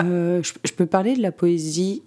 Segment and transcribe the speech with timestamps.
[0.00, 2.02] Euh, je, je peux parler de la poésie.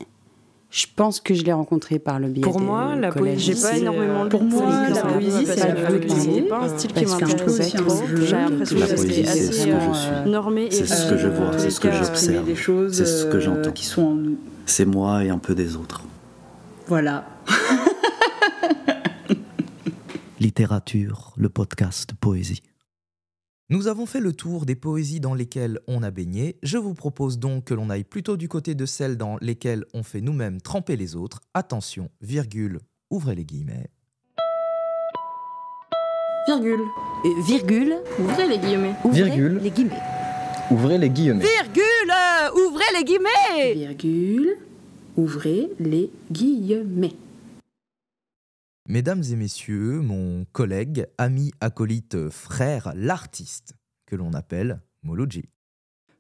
[0.72, 3.62] Je pense que je l'ai rencontrée par le biais Pour des moi, la poésie, j'ai
[3.62, 6.32] pas énormément Euh, Pour de moi, la poésie, c'est pas la poésie.
[6.36, 8.02] C'est pas un style qui m'intéresse trop.
[8.18, 10.30] J'ai l'impression que c'est c'est ce assez que euh, je suis.
[10.32, 12.10] normé et C'est ce que je vois, dans tous c'est ce que j'observe.
[12.12, 13.72] exprimer des choses C'est ce que euh, j'entends.
[13.72, 14.38] qui sont en nous.
[14.66, 16.04] C'est moi et un peu des autres.
[16.88, 17.26] Voilà.
[20.40, 22.62] Littérature, le podcast Poésie.
[23.70, 26.58] Nous avons fait le tour des poésies dans lesquelles on a baigné.
[26.62, 30.04] Je vous propose donc que l'on aille plutôt du côté de celles dans lesquelles on
[30.04, 31.40] fait nous-mêmes tremper les autres.
[31.56, 32.78] Attention, virgule,
[33.10, 33.90] ouvrez les guillemets.
[36.48, 36.80] Virgule.
[37.26, 38.94] Euh, virgule, Ouvrez les guillemets.
[39.04, 39.58] ouvrez Virgule.
[39.64, 40.02] les guillemets.
[40.70, 41.44] Ouvrez les guillemets.
[41.44, 43.74] Virgule, euh, ouvrez les guillemets.
[43.74, 44.58] Virgule.
[45.18, 47.16] Ouvrez les guillemets.
[48.88, 53.74] Mesdames et messieurs, mon collègue, ami, acolyte, frère, l'artiste,
[54.06, 55.50] que l'on appelle Moloji.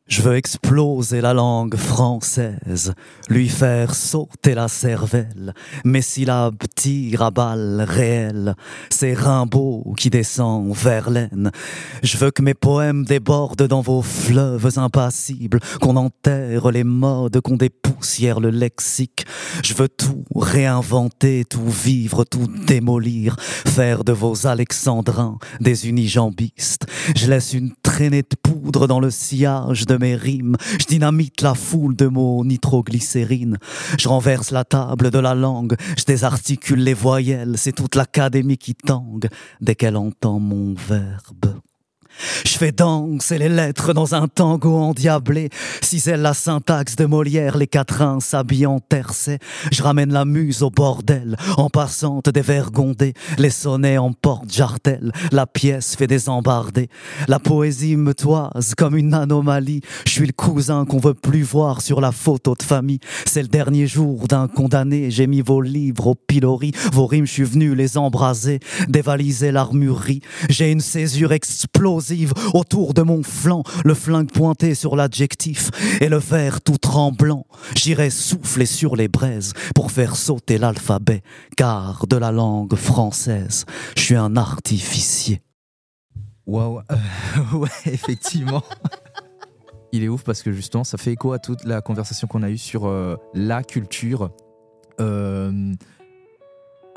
[0.07, 2.93] Je veux exploser la langue française,
[3.27, 5.55] lui faire sauter la cervelle.
[5.83, 8.53] Mes syllabes tirent à balles réelles,
[8.91, 11.49] c'est Rimbaud qui descend vers l'aine.
[12.03, 17.57] Je veux que mes poèmes débordent dans vos fleuves impassibles, qu'on enterre les modes, qu'on
[17.57, 19.25] dépoussière le lexique.
[19.63, 26.85] Je veux tout réinventer, tout vivre, tout démolir, faire de vos alexandrins des unijambistes.
[27.15, 30.57] Je laisse une traînée de poudre dans le sillage de mes rimes.
[30.79, 33.57] Je dynamite la foule de mots nitroglycérine.
[33.97, 35.75] Je renverse la table de la langue.
[35.97, 37.55] Je désarticule les voyelles.
[37.57, 39.29] C'est toute l'académie qui tangue
[39.61, 41.59] dès qu'elle entend mon verbe.
[42.45, 45.49] Je fais danser les lettres dans un tango endiablé.
[45.81, 49.39] Cisèle la syntaxe de Molière, les quatrains s'habillent en tercet.
[49.71, 53.13] Je ramène la muse au bordel, en passante des vergondés.
[53.37, 56.89] Les sonnets emportent jartel, la pièce fait des embardés.
[57.27, 59.81] La poésie me toise comme une anomalie.
[60.05, 62.99] Je suis le cousin qu'on veut plus voir sur la photo de famille.
[63.25, 65.11] C'est le dernier jour d'un condamné.
[65.11, 66.71] J'ai mis vos livres au pilori.
[66.93, 70.21] Vos rimes, je suis venu les embraser, dévaliser l'armurerie.
[70.49, 72.04] J'ai une césure explosive
[72.53, 75.71] autour de mon flanc, le flingue pointé sur l'adjectif
[76.01, 77.45] et le verre tout tremblant.
[77.75, 81.21] J'irai souffler sur les braises pour faire sauter l'alphabet,
[81.57, 85.41] car de la langue française, je suis un artificier.
[86.47, 86.95] Waouh, euh,
[87.57, 88.63] ouais, effectivement.
[89.91, 92.49] Il est ouf parce que justement, ça fait écho à toute la conversation qu'on a
[92.49, 94.29] eue sur euh, la culture
[94.99, 95.73] euh,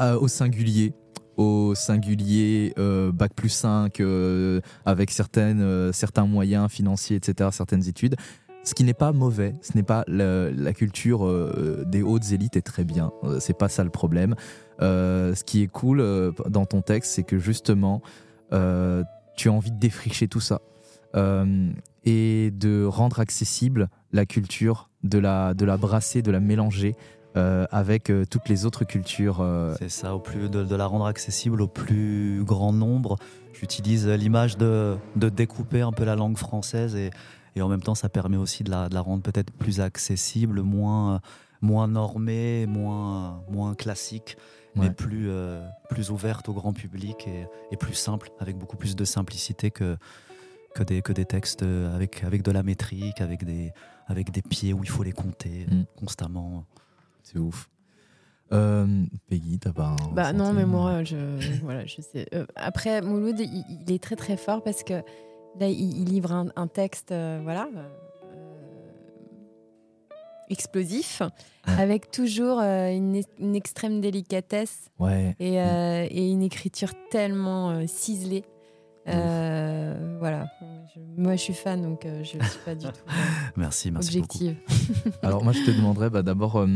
[0.01, 0.93] au singulier.
[1.38, 7.87] Au singulier, euh, bac plus 5, euh, avec certaines, euh, certains moyens financiers, etc., certaines
[7.87, 8.16] études.
[8.65, 12.56] Ce qui n'est pas mauvais, ce n'est pas la, la culture euh, des hautes élites
[12.56, 14.34] est très bien, c'est pas ça le problème.
[14.81, 16.04] Ce qui est cool
[16.48, 18.03] dans ton texte, c'est que justement,
[18.50, 20.60] tu as envie de défricher tout ça
[22.04, 26.97] et de rendre accessible la culture, de la, de la brasser, de la mélanger
[27.37, 29.39] euh, avec euh, toutes les autres cultures.
[29.41, 29.75] euh.
[29.78, 33.16] C'est ça, au plus de, de la rendre accessible au plus grand nombre.
[33.53, 37.11] J'utilise l'image de, de découper un peu la langue française et,
[37.56, 40.62] et en même temps, ça permet aussi de la, de la rendre peut-être plus accessible,
[40.62, 41.21] moins,
[41.61, 44.37] moins normée, moins, moins classique,
[44.77, 45.28] mais plus,
[45.91, 49.97] plus ouverte au grand public et, et plus simple, avec beaucoup plus de simplicité que,
[50.77, 53.72] que, des, que des textes avec, avec de la métrique, avec des,
[54.06, 55.83] avec des pieds où il faut les compter Mm.
[55.97, 56.65] constamment.
[57.31, 57.69] C'est ouf.
[58.53, 58.87] Euh,
[59.28, 61.16] Peggy, t'as pas un Bah non, mais moi, je,
[61.62, 62.27] voilà, je sais.
[62.34, 64.94] Euh, après, Mouloud, il, il est très très fort parce que
[65.61, 67.89] là, il, il livre un, un texte, euh, voilà, euh,
[70.49, 71.21] explosif,
[71.66, 73.22] avec toujours une,
[73.55, 75.37] extrême délicatesse Ouais.
[75.39, 78.45] et, et une écriture tellement ciselée.
[79.05, 80.47] Voilà.
[80.94, 82.93] Je- moi, je suis fan, donc euh, je ne suis pas du tout
[83.56, 84.37] Merci, merci beaucoup.
[84.38, 85.12] objective.
[85.22, 86.66] Alors moi je te demanderais bah, d'abord euh,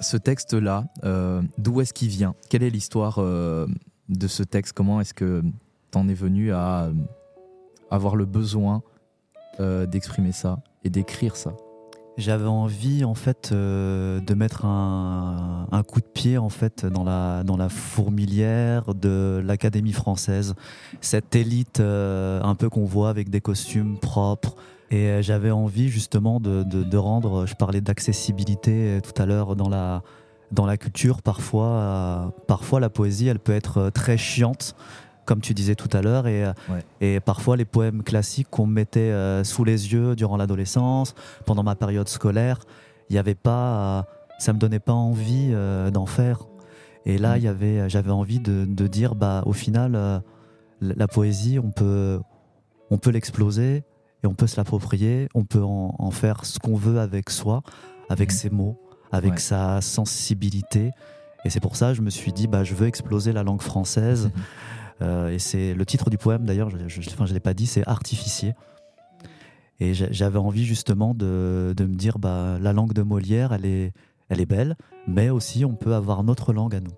[0.00, 2.34] ce texte-là, euh, d'où est-ce qu'il vient?
[2.48, 4.72] Quelle est l'histoire de ce texte?
[4.74, 5.42] Comment est-ce que
[5.90, 6.90] t'en es venu à
[7.90, 8.82] avoir le besoin
[9.58, 11.54] d'exprimer ça et d'écrire ça?
[12.20, 17.68] J'avais envie en fait euh, de mettre un, coup de pied en fait dans la
[17.70, 20.54] fourmilière de l'Académie française,
[21.00, 24.54] cette élite euh, un peu qu'on voit avec des costumes propres.
[24.90, 30.02] Et euh, j'avais envie justement de, rendre, je parlais d'accessibilité tout à l'heure dans la
[30.52, 31.22] dans la culture.
[31.22, 34.74] Parfois, parfois la poésie, elle peut être très chiante,
[35.30, 36.84] comme tu disais tout à l'heure, et euh, Ouais.
[37.00, 41.14] et parfois, les poèmes classiques qu'on me mettait euh, sous les yeux durant l'adolescence,
[41.46, 42.58] pendant ma période scolaire,
[43.08, 44.02] il y avait pas, euh,
[44.40, 45.52] ça me donnait pas envie
[45.92, 46.40] d'en faire.
[47.06, 50.22] Et là, il y avait, j'avais envie de, de dire, bah, au final, la
[50.80, 52.18] la poésie, on peut,
[52.90, 53.84] on peut l'exploser
[54.22, 57.62] et on peut se l'approprier, on peut en, en faire ce qu'on veut avec soi,
[58.08, 58.36] avec Mhm.
[58.36, 58.76] ses mots,
[59.12, 59.38] avec Ouais.
[59.38, 60.90] sa sensibilité.
[61.44, 63.62] Et c'est pour ça que je me suis dit, bah, je veux exploser la langue
[63.62, 64.30] française.
[65.02, 68.52] Euh, et c'est le titre du poème, d'ailleurs, je ne l'ai pas dit, c'est Artificier.
[69.80, 73.64] Et j'a- j'avais envie justement de, de me dire, bah, la langue de Molière, elle
[73.64, 73.92] est,
[74.28, 74.76] elle est belle,
[75.08, 76.92] mais aussi on peut avoir notre langue à nous.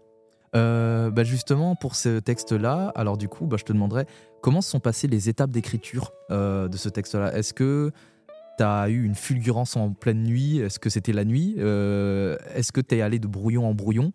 [0.54, 4.04] Euh, bah justement, pour ce texte-là, alors du coup, bah, je te demanderais
[4.42, 7.34] comment se sont passées les étapes d'écriture euh, de ce texte-là?
[7.34, 7.90] Est-ce que
[8.58, 10.58] tu as eu une fulgurance en pleine nuit?
[10.58, 11.52] Est-ce que c'était la nuit?
[11.58, 14.12] Est-ce que tu es allé de brouillon en brouillon?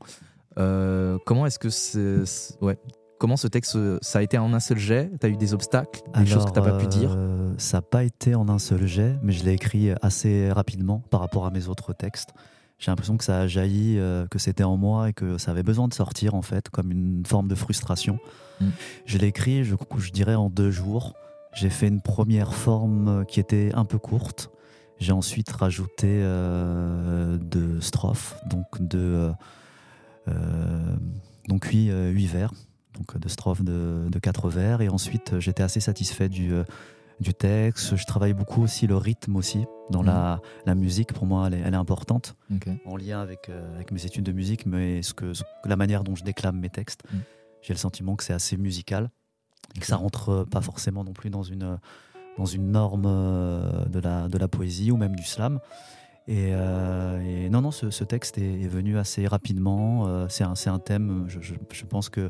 [0.58, 2.78] Comment est-ce que c'est- ouais.
[3.20, 5.12] Comment ce texte, ça a été en un seul jet?
[5.20, 6.02] Tu as eu des obstacles?
[6.16, 7.14] Des choses que tu pas pu dire?
[7.16, 11.00] euh, Ça n'a pas été en un seul jet, mais je l'ai écrit assez rapidement
[11.10, 12.30] par rapport à mes autres textes.
[12.78, 15.64] J'ai l'impression que ça a jailli, euh, que c'était en moi et que ça avait
[15.64, 18.20] besoin de sortir en fait, comme une forme de frustration.
[18.62, 18.66] Mm.
[19.06, 21.16] Je l'ai écrit, je, je dirais, en deux jours.
[21.54, 24.52] J'ai fait une première forme euh, qui était un peu courte.
[25.00, 29.32] J'ai ensuite rajouté euh, deux strophes, donc de euh,
[30.28, 30.96] euh,
[31.48, 32.52] donc huit, euh, huit vers,
[32.98, 34.82] donc de strophes de, de quatre vers.
[34.82, 36.64] Et ensuite, euh, j'étais assez satisfait du, euh,
[37.20, 37.96] du texte.
[37.96, 41.14] Je travaille beaucoup aussi le rythme aussi dans la, la musique.
[41.14, 42.36] Pour moi, elle est, elle est importante
[42.86, 46.04] en lien avec, euh, avec mes études de musique, mais ce que, ce- la manière
[46.04, 47.18] dont je déclame mes textes, Mm.
[47.62, 49.10] j'ai le sentiment que c'est assez musical
[49.76, 51.76] et que ça rentre euh, pas forcément non plus dans une, euh,
[52.38, 55.60] dans une norme euh, de la, de la poésie ou même du slam.
[56.30, 60.08] Et, euh, et non, non, ce, ce texte est, est venu assez rapidement.
[60.08, 62.30] Euh, c'est un, un thème, je, je- je pense que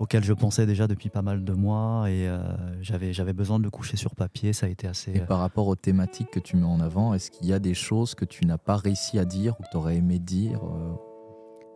[0.00, 2.40] auquel je pensais déjà depuis pas mal de mois et euh,
[2.80, 4.52] j'avais j'avais besoin de le coucher sur papier.
[4.52, 5.12] Ça a été assez.
[5.12, 7.74] Et par rapport aux thématiques que tu mets en avant, est-ce qu'il y a des
[7.74, 10.92] choses que tu n'as pas réussi à dire ou que tu aurais aimé dire euh,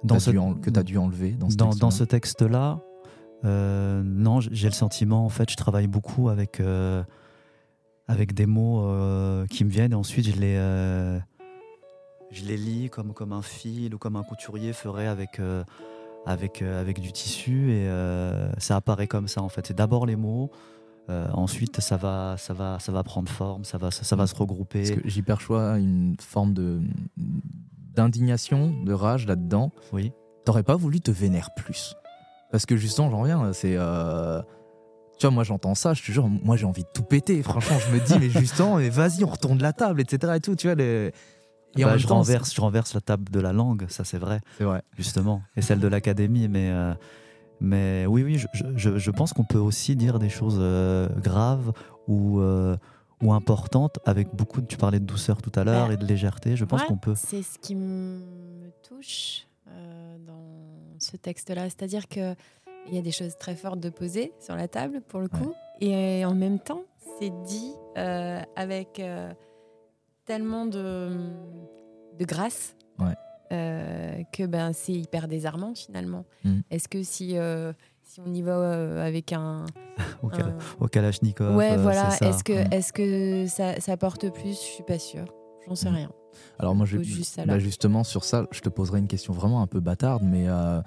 [0.03, 2.81] dans ce- en- que tu as dû enlever dans ce dans, texte dans ce texte-là,
[3.45, 6.61] euh, non, j'ai le sentiment, en fait, je travaille beaucoup avec,
[8.09, 8.87] avec des mots
[9.51, 10.57] qui me viennent et ensuite je les,
[12.31, 15.41] je les lis comme, comme un fil ou comme un couturier ferait avec,
[16.27, 19.67] avec, euh, avec du tissu et euh, ça apparaît comme ça, en fait.
[19.67, 20.51] C'est d'abord les mots.
[21.11, 24.27] euh, ensuite, ça va, ça va, ça va prendre forme, ça va, ça, ça va
[24.27, 24.83] se regrouper.
[24.89, 26.81] Parce que j'y perçois une forme de
[27.95, 29.71] d'indignation, de rage là-dedans.
[29.93, 30.13] Oui.
[30.45, 31.95] T'aurais pas voulu te vénérer plus
[32.51, 33.75] Parce que justement, j'en reviens, c'est.
[33.77, 34.43] euh,
[35.19, 37.43] Tu vois, moi j'entends ça, je te jure, moi j'ai envie de tout péter.
[37.43, 40.33] Franchement, je me dis, mais justement, mais vas-y, on retourne la table, etc.
[40.37, 40.75] Et tout, tu vois.
[40.75, 41.13] Les...
[41.77, 44.05] Et en Bah, même je, temps, renverse, je renverse la table de la langue, ça
[44.05, 44.41] c'est vrai.
[44.59, 44.83] C'est vrai.
[44.97, 46.49] justement, et celle de l'académie.
[46.49, 46.95] Mais, euh,
[47.61, 51.73] mais oui, oui, je, je- je pense qu'on peut aussi dire des choses euh, graves
[52.09, 52.77] ou, euh,
[53.23, 54.61] ou importantes avec beaucoup.
[54.61, 56.57] De, tu parlais de douceur tout à l'heure Bah, et de légèreté.
[56.57, 57.15] Je pense Ouais, qu'on peut.
[57.17, 58.21] C'est ce qui me
[58.89, 61.63] touche euh, dans ce texte-là.
[61.65, 62.37] C'est-à-dire qu'il
[62.93, 65.55] y a des choses très fortes de poser sur la table, pour le coup.
[65.81, 66.83] Et en même temps,
[67.19, 69.33] c'est dit euh, avec euh,
[70.25, 71.11] tellement de,
[72.19, 73.15] de grâce Ouais.
[73.53, 76.25] euh, que ben, c'est hyper désarmant, finalement.
[76.45, 76.61] Mm.
[76.71, 77.73] Est-ce que si, euh,
[78.03, 79.67] si on y va euh, avec un...
[80.23, 81.55] Au, un- au Kalachnikov.
[81.57, 82.09] Ouais, voilà.
[82.21, 82.73] Est-ce que, Mm.
[82.73, 84.51] est-ce que ça, ça porte plus?
[84.51, 85.27] Je suis pas sûre.
[85.69, 85.95] J'en sais Mm.
[85.95, 86.11] rien.
[86.59, 89.67] Alors moi, je, juste bah, justement sur ça, je te poserai une question vraiment un
[89.69, 90.81] peu bâtarde, mais euh,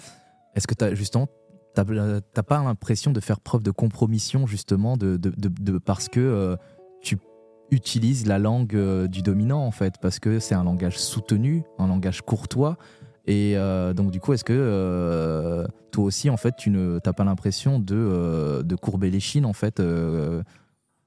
[0.56, 1.28] est-ce que tu as justement
[1.74, 1.86] t'as
[2.34, 6.20] t'as pas l'impression de faire preuve de compromission justement de, de- de- de- parce que
[6.20, 6.56] euh,
[7.70, 11.64] tu utilises la langue euh, du dominant en fait parce que c'est un langage soutenu,
[11.80, 12.78] un langage courtois.
[13.26, 17.14] Et euh, donc du coup est-ce que euh, toi aussi en fait tu ne t'as
[17.14, 19.82] pas l'impression de, de courber les chines en fait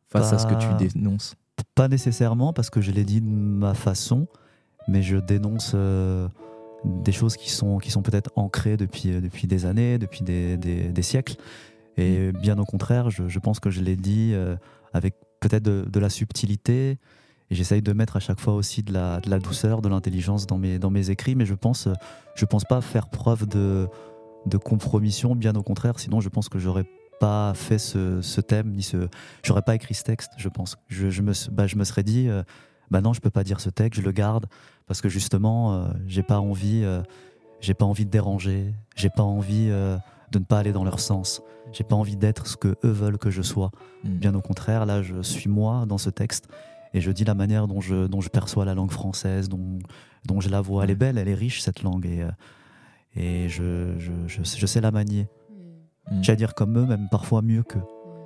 [0.09, 1.35] face à ce que tu dénonces?
[1.75, 4.27] Pas nécessairement parce que je l'ai dit de ma façon,
[4.89, 5.75] mais je dénonce
[6.85, 10.89] des choses qui sont, qui sont peut-être ancrées depuis, depuis des années, depuis des, des-
[10.89, 11.37] des siècles.
[11.97, 14.35] Et bien au contraire, je, je pense que je l'ai dit
[14.93, 16.99] avec peut-être de, la subtilité.
[17.51, 21.11] Et j'essaye de mettre à chaque fois aussi de la, douceur, de l'intelligence dans mes,
[21.11, 21.89] écrits, mais je pense,
[22.35, 23.89] je pense pas faire preuve de,
[24.47, 25.99] de compromission, bien au contraire.
[25.99, 26.87] Sinon, je pense que j'aurais
[27.19, 29.09] pas fait ce, thème, ni ce,
[29.43, 30.77] j'aurais pas écrit ce texte, je pense.
[30.89, 32.43] Je, me, bah, je me serais dit, euh,
[32.91, 34.47] bah non, je peux pas dire ce texte, je le garde
[34.91, 37.03] parce que justement, euh, j'ai pas envie, euh,
[37.79, 39.97] pas envie de déranger, j'ai pas envie euh,
[40.31, 43.19] de ne pas aller dans leur sens, j'ai pas envie d'être ce que eux veulent
[43.19, 43.71] que je sois.
[44.05, 44.09] Mm.
[44.19, 46.49] Bien au contraire, là, je suis moi dans ce texte
[46.95, 49.79] et je dis la manière dont je, dont je perçois la langue française, dont,
[50.27, 50.85] dont je la vois.
[50.85, 52.31] Elle est belle, elle est riche cette langue et, euh,
[53.17, 55.29] et je, je, je, je sais la manier.
[56.11, 56.23] Mm.
[56.23, 57.83] J'ai à dire comme eux, même parfois mieux qu'eux.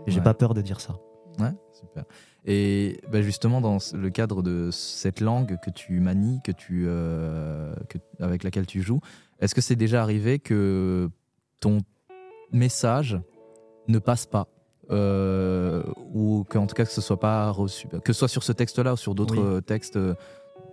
[0.06, 0.24] Et j'ai Ouais.
[0.24, 0.96] pas peur de dire ça.
[1.38, 2.04] Ouais, super.
[2.44, 7.74] Et bah, justement, dans le cadre de cette langue que tu manies, que tu, euh,
[7.88, 9.00] que- avec laquelle tu joues,
[9.40, 11.10] est-ce que c'est déjà arrivé que
[11.60, 11.78] ton
[12.52, 13.20] message
[13.88, 14.48] ne passe pas
[14.90, 15.82] euh,
[16.12, 18.94] ou qu'en tout cas que ce soit pas reçu, que ce soit sur ce texte-là
[18.94, 19.62] ou sur d'autres Oui.
[19.62, 19.98] textes,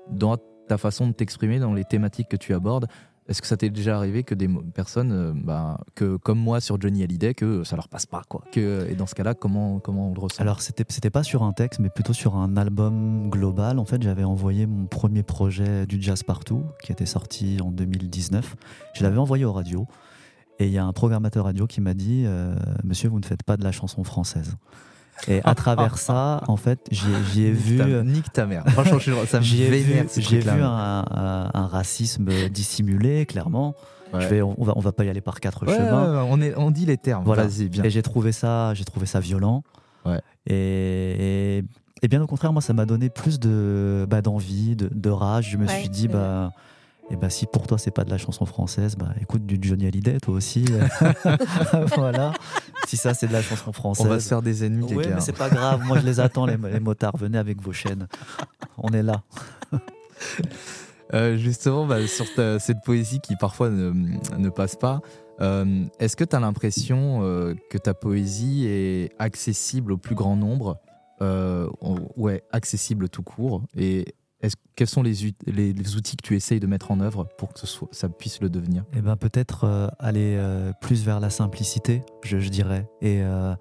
[0.09, 0.37] dans
[0.67, 2.87] ta façon de t'exprimer, dans les thématiques que tu abordes.
[3.29, 6.81] Est-ce que ça t'est déjà arrivé que des personnes, euh, bah, que comme moi sur
[6.81, 10.09] Johnny Hallyday, que ça leur passe pas quoi que, Et dans ce cas-là, comment comment
[10.09, 10.41] on le ressent?
[10.41, 13.79] Alors c'était c'était pas sur un texte, mais plutôt sur un album global.
[13.79, 18.55] En fait, j'avais envoyé mon premier projet du jazz partout, qui était sorti en 2019.
[18.95, 19.87] Je l'avais envoyé aux radios,
[20.61, 23.43] et il y a un programmateur radio qui m'a dit euh, Monsieur, vous ne faites
[23.43, 24.55] pas de la chanson française.
[25.27, 27.77] Et à travers ça, en fait, j'y ai- j'y ai Nique vu.
[27.77, 28.63] ta- nique ta mère.
[28.69, 33.75] Franchement, je- ça me J'y ai vénère, vu, ai un, un- un racisme dissimulé, clairement.
[34.13, 34.21] Ouais.
[34.21, 36.11] Je vais, on, va, on va pas y aller par quatre Ouais, chemins.
[36.11, 37.23] ouais, ouais, on, est, on dit les termes.
[37.23, 37.43] Voilà.
[37.47, 37.83] Vas-y, bien.
[37.83, 39.63] Et j'ai trouvé ça, j'ai trouvé ça violent.
[40.05, 40.19] Ouais.
[40.47, 41.63] Et, et,
[42.01, 45.49] et bien au contraire, moi, ça m'a donné plus de bah, d'envie, de, de rage.
[45.51, 46.51] Je me Ouais, suis dit, bah,
[47.11, 49.85] et bah, si pour toi c'est pas de la chanson française, bah écoute du Johnny
[49.87, 50.65] Hallyday, toi aussi.
[51.95, 52.33] voilà.
[52.87, 54.05] Si ça c'est de la chanson française.
[54.05, 55.15] On va se faire des ennemis, les Ouais, gars.
[55.15, 55.81] mais c'est pas grave.
[55.85, 57.15] Moi, je les attends, les, les motards.
[57.17, 58.07] Venez avec vos chaînes.
[58.77, 59.21] On est là.
[61.13, 63.91] Euh, justement, bah, sur ta- cette poésie qui parfois ne,
[64.37, 65.01] ne passe pas,
[65.41, 70.37] euh, est-ce que tu as l'impression euh, que ta poésie est accessible au plus grand
[70.37, 70.77] nombre?
[71.21, 73.61] Euh, ou- Ouais, accessible tout court.
[73.75, 76.99] Et est-ce- quels sont les, ut- les, les outils que tu essayes de mettre en
[76.99, 78.83] œuvre pour que ce soit, ça puisse le devenir?
[78.95, 82.87] Eh ben peut-être euh, aller euh, plus vers la simplicité, je, je dirais.
[83.01, 83.53] Et euh,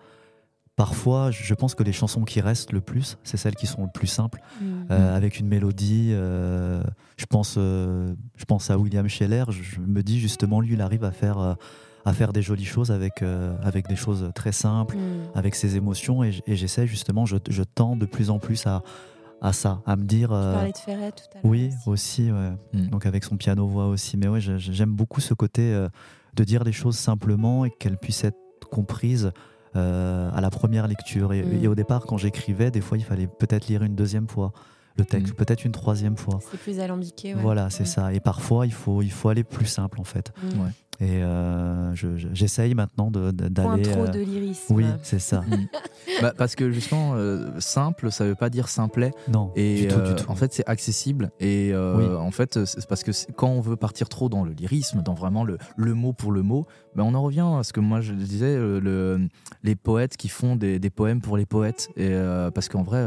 [0.76, 3.90] parfois, je pense que les chansons qui restent le plus, c'est celles qui sont le
[3.92, 4.64] plus simples, Mm.
[4.90, 6.10] euh, avec une mélodie.
[6.12, 6.82] euh,
[7.18, 9.44] je pense, euh, je pense à William Scheller.
[9.50, 11.54] Je, je me dis justement, lui, il arrive à faire euh,
[12.06, 15.00] à faire des jolies choses avec euh, avec des choses très simples, Mm.
[15.34, 16.24] avec ses émotions.
[16.24, 18.82] Et, j'essaie justement, je, je tends de plus en plus à
[19.40, 20.28] à ça, à me dire.
[20.28, 21.44] Tu euh, parlais de Ferret tout à l'heure.
[21.44, 22.22] oui, aussi.
[22.26, 22.50] aussi, ouais.
[22.72, 22.86] Mm.
[22.88, 24.16] Donc avec son piano voix aussi.
[24.16, 25.88] Mais ouais, j'aime beaucoup ce côté euh,
[26.34, 28.38] de dire les choses simplement et qu'elles puissent être
[28.70, 29.32] comprises
[29.76, 31.32] euh, à la première lecture.
[31.32, 31.64] Et, Mm.
[31.64, 34.52] et au départ, quand j'écrivais, des fois, il fallait peut-être lire une deuxième fois
[34.96, 35.36] le texte, Mm.
[35.36, 36.40] peut-être une troisième fois.
[36.50, 37.34] C'est plus alambiqué.
[37.34, 37.40] ouais.
[37.40, 37.86] Voilà, c'est Mm.
[37.86, 38.12] ça.
[38.12, 40.32] Et parfois, il faut, il faut aller plus simple, en fait.
[40.42, 40.70] Ouais.
[41.02, 43.82] Et euh, je- je- j'essaye maintenant de- de- Point d'aller...
[43.90, 44.74] trop euh, de lyrisme.
[44.74, 45.42] Oui, c'est ça.
[46.20, 49.12] Bah, Parce que justement, euh, simple, ça veut pas dire simplet.
[49.32, 50.30] Non, Et du tout, euh, du tout.
[50.30, 51.30] en fait, c'est accessible.
[51.40, 52.04] Et euh, Oui.
[52.26, 55.42] en fait, c'est parce que quand on veut partir trop dans le lyrisme, dans vraiment
[55.44, 58.12] le, le mot pour le mot, ben on en revient à ce que moi je
[58.12, 59.28] disais, le,
[59.62, 61.88] les poètes qui font des, des poèmes pour les poètes.
[61.96, 63.06] Et, euh, parce qu'en vrai,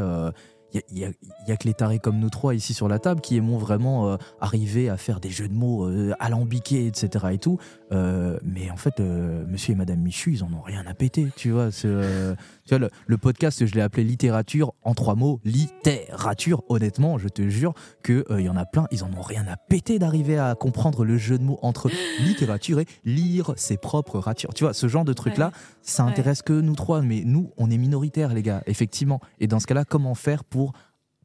[0.72, 1.12] il n'y a, a-
[1.48, 4.08] y a que les tarés comme nous trois ici sur la table qui aimons vraiment
[4.08, 7.26] euh, arriver à faire des jeux de mots euh, alambiqués, etc.
[7.32, 7.58] Et tout.
[7.94, 11.28] Euh, mais en fait, euh, monsieur et madame Michu, ils en ont rien à péter.
[11.36, 12.34] Tu vois, c'est, euh,
[12.64, 15.40] tu vois le, le podcast, je l'ai appelé littérature en trois mots.
[15.44, 17.74] Littérature, honnêtement, je te jure
[18.04, 21.04] qu'il il y en a plein, ils en ont rien à péter d'arriver à comprendre
[21.04, 24.52] le jeu de mots entre littérature et lire ses propres ratures.
[24.54, 25.52] Tu vois, ce genre de truc-là, Ouais.
[25.82, 26.10] ça Ouais.
[26.10, 29.20] intéresse que nous trois, mais nous, on est minoritaires, les gars, effectivement.
[29.40, 30.72] Et dans ce cas-là, comment faire pour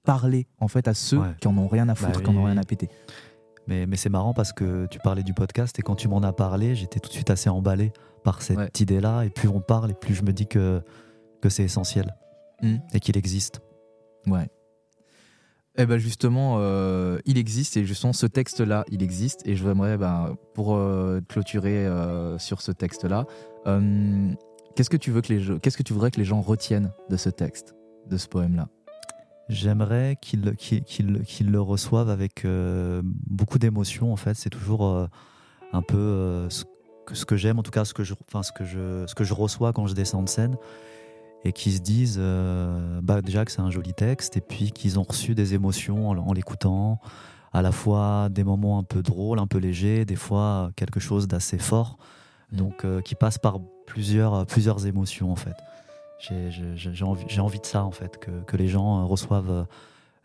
[0.04, 1.28] parler en fait à ceux Ouais.
[1.42, 2.90] qui en ont rien à foutre, Bah qui en ont rien à péter?
[3.70, 6.34] Mais, mais c'est marrant parce que tu parlais du podcast et quand tu m'en as
[6.34, 8.70] parlé, j'étais tout de suite assez emballé par cette Ouais.
[8.80, 9.24] idée-là.
[9.24, 10.82] Et plus on parle, et plus je me dis que,
[11.42, 12.16] que c'est essentiel
[12.62, 12.78] Mm.
[12.94, 13.62] et qu'il existe.
[14.28, 14.50] Ouais.
[15.78, 19.98] Eh ben justement, euh, il existe et justement ce texte-là, il existe et je voudrais,
[19.98, 23.26] ben, pour euh, clôturer euh, sur ce texte-là,
[24.76, 27.16] qu'est-ce que tu veux que les, qu'est-ce que tu voudrais que les gens retiennent de
[27.18, 27.76] ce texte,
[28.08, 28.68] de ce poème-là?
[29.50, 34.14] J'aimerais qu'ils le reçoivent avec euh, beaucoup d'émotion.
[34.14, 35.08] En fait, c'est toujours euh,
[35.74, 36.66] un peu euh, ce
[37.08, 39.16] que, ce que j'aime, en tout cas ce que, je, enfin, ce, que je, ce
[39.16, 40.56] que je reçois quand je descends de scène.
[41.46, 42.22] Et qu'ils se disent
[43.02, 46.18] bah, déjà que c'est un joli texte et puis qu'ils ont reçu des émotions en,
[46.18, 47.00] en l'écoutant.
[47.52, 51.28] À la fois des moments un peu drôles, un peu légers, des fois quelque chose
[51.28, 51.98] d'assez fort.
[52.52, 52.58] Mm.
[52.58, 55.56] Donc qui passe par plusieurs, plusieurs émotions en fait.
[56.20, 59.06] J'ai- J'ai j'ai envie, j'ai envie de ça en fait, que, que les gens euh,
[59.06, 59.66] reçoivent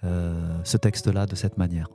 [0.05, 1.89] euh, ce texte-là de cette manière.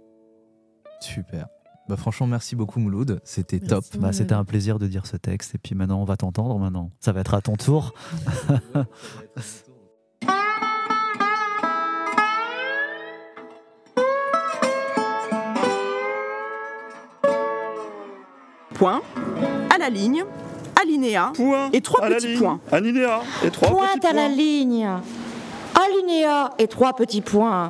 [1.02, 1.48] Super.
[1.88, 3.84] Bah franchement, merci beaucoup Mouloud, c'était top.
[3.98, 6.92] Bah, C'était un plaisir de dire ce texte et puis maintenant on va t'entendre maintenant.
[7.00, 7.94] Ça va être à ton tour.
[18.76, 19.02] Point,
[19.74, 20.24] à la ligne,
[21.00, 22.40] alinéa Point et trois à la petits ligne.
[22.40, 22.60] points.
[22.72, 24.90] Alinéa et trois Pointe petits à la ligne.
[25.76, 27.70] Alinéa et trois petits points.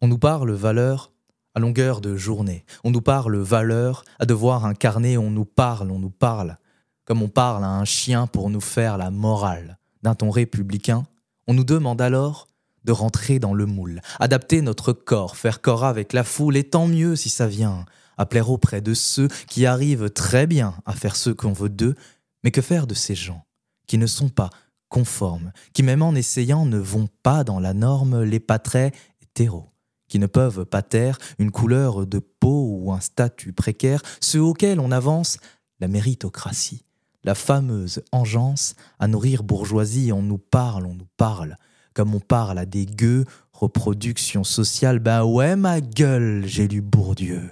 [0.00, 1.12] On nous parle valeur
[1.54, 2.64] à longueur de journée.
[2.82, 5.16] On nous parle valeur à devoir incarner.
[5.18, 6.56] On nous parle, on nous parle.
[7.04, 11.04] Comme on parle à un chien pour nous faire la morale d'un ton républicain.
[11.46, 12.48] On nous demande alors
[12.84, 16.86] de rentrer dans le moule, adapter notre corps, faire corps avec la foule, et tant
[16.86, 17.86] mieux si ça vient
[18.18, 21.94] à plaire auprès de ceux qui arrivent très bien à faire ce qu'on veut d'eux,
[22.44, 23.44] mais que faire de ces gens
[23.88, 24.50] qui ne sont pas
[24.88, 29.72] conformes, qui même en essayant ne vont pas dans la norme, les pas très hétéros,
[30.06, 34.78] qui ne peuvent pas taire une couleur de peau ou un statut précaire, ceux auxquels
[34.78, 35.38] on avance
[35.80, 36.84] la méritocratie,
[37.24, 41.56] la fameuse engeance à nourrir bourgeoisie, on nous parle, on nous parle,
[41.94, 47.50] comme on parle à des gueux, reproduction sociale, ben ouais ma gueule, j'ai lu Bourdieu.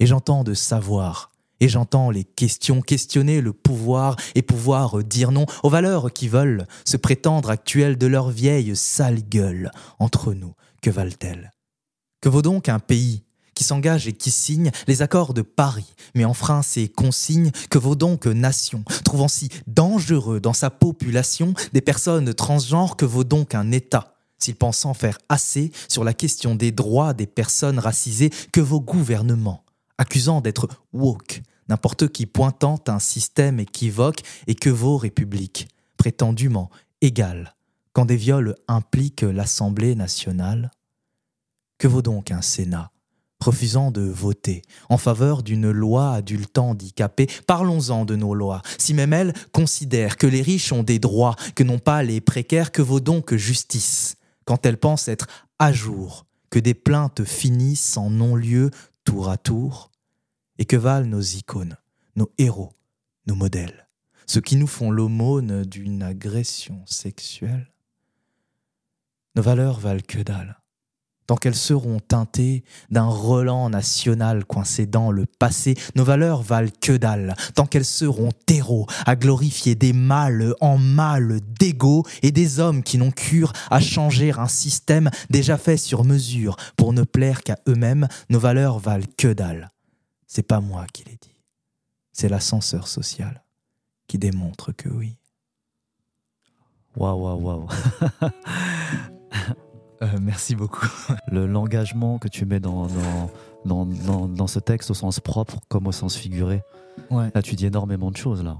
[0.00, 1.30] Et j'entends de savoir,
[1.60, 6.66] et j'entends les questions questionner le pouvoir et pouvoir dire non aux valeurs qui veulent
[6.84, 9.70] se prétendre actuelles de leur vieille sale gueule.
[9.98, 11.52] Entre nous, que valent-elles?
[12.20, 16.24] Que vaut donc un pays qui s'engage et qui signe les accords de Paris, mais
[16.24, 22.34] enfreint ses consignes, que vaut donc nation, trouvant si dangereux dans sa population des personnes
[22.34, 26.70] transgenres, que vaut donc un État s'il pense en faire assez sur la question des
[26.70, 29.63] droits des personnes racisées, que vos gouvernements
[29.98, 36.70] accusant d'être woke, n'importe qui pointant un système équivoque et que vos républiques, prétendument
[37.00, 37.54] égales,
[37.92, 40.70] quand des viols impliquent l'Assemblée nationale?
[41.78, 42.90] Que vaut donc un Sénat
[43.44, 48.62] refusant de voter en faveur d'une loi adulte handicapée Parlons-en de nos lois.
[48.78, 52.72] Si même elles considèrent que les riches ont des droits que n'ont pas les précaires,
[52.72, 54.16] que vaut donc justice?
[54.44, 55.26] Quand elles pensent être
[55.58, 58.70] à jour, que des plaintes finissent en non-lieu
[59.04, 59.90] tour à tour
[60.58, 61.76] Et que valent nos icônes,
[62.16, 62.72] nos héros,
[63.26, 63.88] nos modèles,
[64.26, 67.72] ceux qui nous font l'aumône d'une agression sexuelle?
[69.34, 70.60] Nos valeurs valent que dalle
[71.26, 76.96] tant qu'elles seront teintées d'un relent national coincé dans le passé, nos valeurs valent que
[76.96, 82.82] dalle, tant qu'elles seront terreaux à glorifier des mâles en mâles d'égaux et des hommes
[82.82, 87.58] qui n'ont cure à changer un système déjà fait sur mesure pour ne plaire qu'à
[87.68, 89.70] eux-mêmes, nos valeurs valent que dalle.
[90.26, 91.40] C'est pas moi qui l'ai dit,
[92.12, 93.42] c'est l'ascenseur social
[94.06, 95.16] qui démontre que oui.
[96.96, 97.68] Waouh, waouh, waouh.
[100.02, 100.86] Euh, merci beaucoup.
[101.30, 102.86] L'engagement que tu mets dans,
[103.64, 106.62] dans, dans, dans, ce texte au sens propre comme au sens figuré.
[107.10, 107.30] Ouais.
[107.34, 108.58] Là, tu dis énormément de choses, là.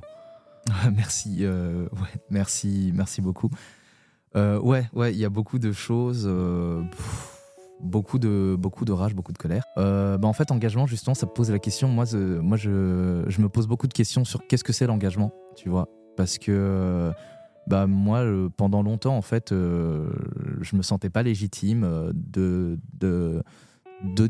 [0.95, 3.51] merci, euh, ouais, merci, merci beaucoup.
[4.37, 6.25] Euh, ouais, ouais, il y a beaucoup de choses,
[6.91, 7.39] pff,
[7.81, 9.65] beaucoup de, beaucoup de rage, beaucoup de colère.
[9.77, 11.89] Bah en fait, engagement, justement, ça pose la question.
[11.89, 15.33] Moi, je, moi, je, je me pose beaucoup de questions sur qu'est-ce que c'est l'engagement,
[15.55, 17.13] tu vois, parce que
[17.67, 20.11] bah moi euh, pendant longtemps en fait euh,
[20.61, 23.43] je me sentais pas légitime euh, de de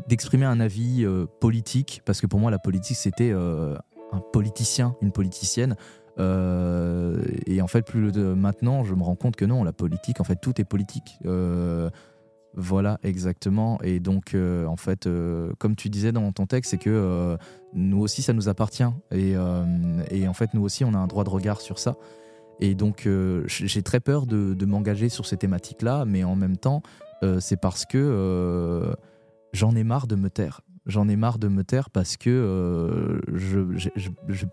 [0.07, 1.05] d'exprimer un avis
[1.41, 5.75] politique parce que pour moi la politique c'était un politicien une politicienne.
[6.17, 10.37] Et en fait plus maintenant je me rends compte que non la politique en fait
[10.37, 11.19] tout est politique.
[12.53, 13.81] Voilà exactement.
[13.81, 15.09] Et donc en fait
[15.57, 17.37] comme tu disais dans ton texte c'est que
[17.73, 18.83] nous aussi ça nous appartient.
[19.11, 19.33] Et,
[20.11, 21.97] et en fait nous aussi on a un droit de regard sur ça
[22.59, 26.81] et donc, euh, j'ai très peur de, m'engager sur ces thématiques-là, mais en même temps,
[27.23, 28.93] euh, c'est parce que euh,
[29.53, 30.61] j'en ai marre de me taire.
[30.85, 33.21] J'en ai marre de me taire parce que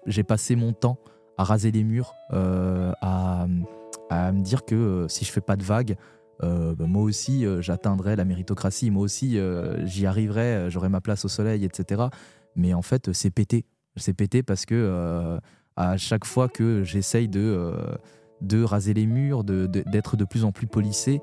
[0.06, 0.98] j'ai- passé mon temps
[1.36, 5.96] à raser les murs, à, me dire que si je fais pas de vagues,
[6.40, 9.38] bah, moi aussi j'atteindrai la méritocratie, moi aussi
[9.84, 12.04] j'y arriverai, j'aurai ma place au soleil, etc.
[12.56, 13.66] Mais en fait, c'est pété.
[13.96, 15.38] C'est pété parce que
[15.76, 17.94] à chaque fois que j'essaye de, euh,
[18.40, 21.20] de raser les murs, de- de- d'être de, plus en plus polissé,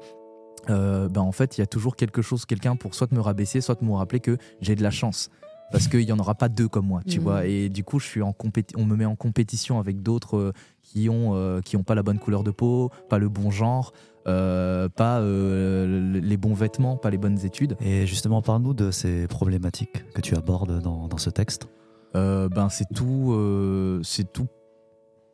[0.70, 3.62] euh, ben en fait, il y a toujours quelque chose, quelqu'un pour soit me rabaisser,
[3.62, 5.30] soit me rappeler que j'ai de la chance.
[5.72, 7.24] Parce qu'il n'y en aura pas deux comme moi, tu Mhm.
[7.24, 7.46] vois.
[7.46, 10.52] Et du coup, je suis en compéti- on me met en compétition avec d'autres euh,
[10.82, 13.94] qui ont euh, qui ont pas la bonne couleur de peau, pas le bon genre,
[14.28, 17.76] euh, pas euh, les bons vêtements, pas les bonnes études.
[17.82, 21.68] Et justement, parle-nous de ces problématiques que tu abordes dans, dans ce texte.
[22.16, 24.48] Euh, ben c'est tout, euh, c'est tout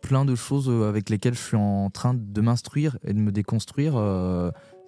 [0.01, 3.31] plein de choses euh, avec lesquelles je suis en train de m'instruire et de me
[3.31, 3.93] déconstruire.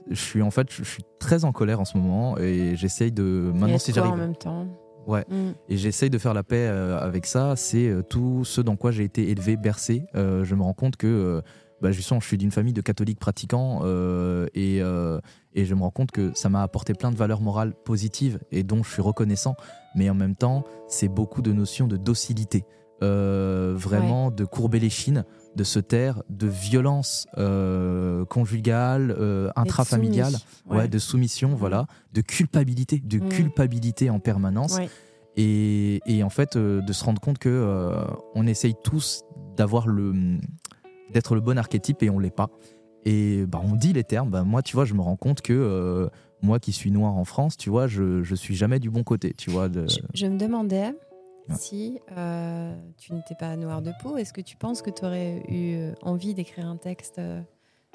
[0.09, 3.51] je suis en fait, je suis très en colère en ce moment et j'essaye de
[3.53, 4.67] maintenant si j'arrive en même temps.
[5.07, 5.23] Ouais.
[5.29, 5.51] Mm.
[5.69, 7.55] et j'essaye de faire la paix avec ça.
[7.55, 10.03] C'est tout ce dans quoi j'ai été élevé, bercé.
[10.13, 11.41] Je me rends compte que
[11.81, 15.19] bah, justement, je suis d'une famille de catholiques pratiquants euh, et, euh,
[15.53, 18.63] et je me rends compte que ça m'a apporté plein de valeurs morales positives et
[18.63, 19.55] dont je suis reconnaissant.
[19.95, 22.65] Mais en même temps, c'est beaucoup de notions de docilité.
[23.03, 25.23] Euh, vraiment de courber les chines,
[25.55, 27.27] de se taire, de violence
[28.29, 29.15] conjugale,
[29.55, 30.77] intrafamiliale, soumis.
[30.77, 30.87] ouais.
[30.87, 33.29] de soumission, voilà, de culpabilité, de Mm.
[33.29, 34.77] culpabilité en permanence.
[35.35, 37.93] Et, et en fait, de se rendre compte que
[38.33, 39.21] on essaye tous
[39.55, 40.39] d'avoir le
[41.11, 42.49] d'être le bon archétype et on l'est pas.
[43.05, 44.29] Et bah, on dit les termes.
[44.29, 46.09] Bah, moi, tu vois, je me rends compte que euh,
[46.41, 49.33] moi, qui suis noir en France, tu vois, je, je suis jamais du bon côté,
[49.33, 49.69] tu vois.
[49.69, 49.87] De...
[49.87, 50.93] Je, je me demandais
[51.49, 51.55] Ouais.
[51.57, 55.41] si euh, tu n'étais pas noir de peau, est-ce que tu penses que tu aurais
[55.47, 57.21] eu euh, envie d'écrire un texte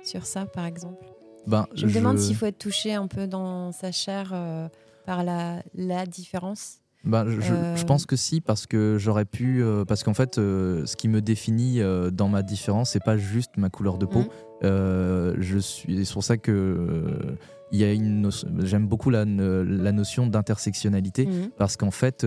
[0.03, 1.05] sur ça, par exemple?
[1.47, 4.69] Ben, Je me demande s'il faut être touché un peu dans sa chair euh,
[5.05, 6.79] par la, la différence.
[7.05, 9.63] Ben, je, Euh, je pense que si, parce que j'aurais pu.
[9.63, 11.81] euh, parce qu'en fait, euh, ce qui me définit
[12.13, 14.25] dans ma différence, c'est pas juste ma couleur de peau.
[14.65, 16.07] Euh, je suis.
[16.07, 17.37] C'est pour ça que
[17.73, 18.31] il y a une.
[18.61, 21.27] J'aime beaucoup la, la notion d'intersectionnalité.
[21.27, 21.51] Mhm.
[21.57, 22.25] parce qu'en fait,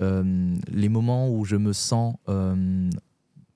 [0.00, 2.14] les moments où je me sens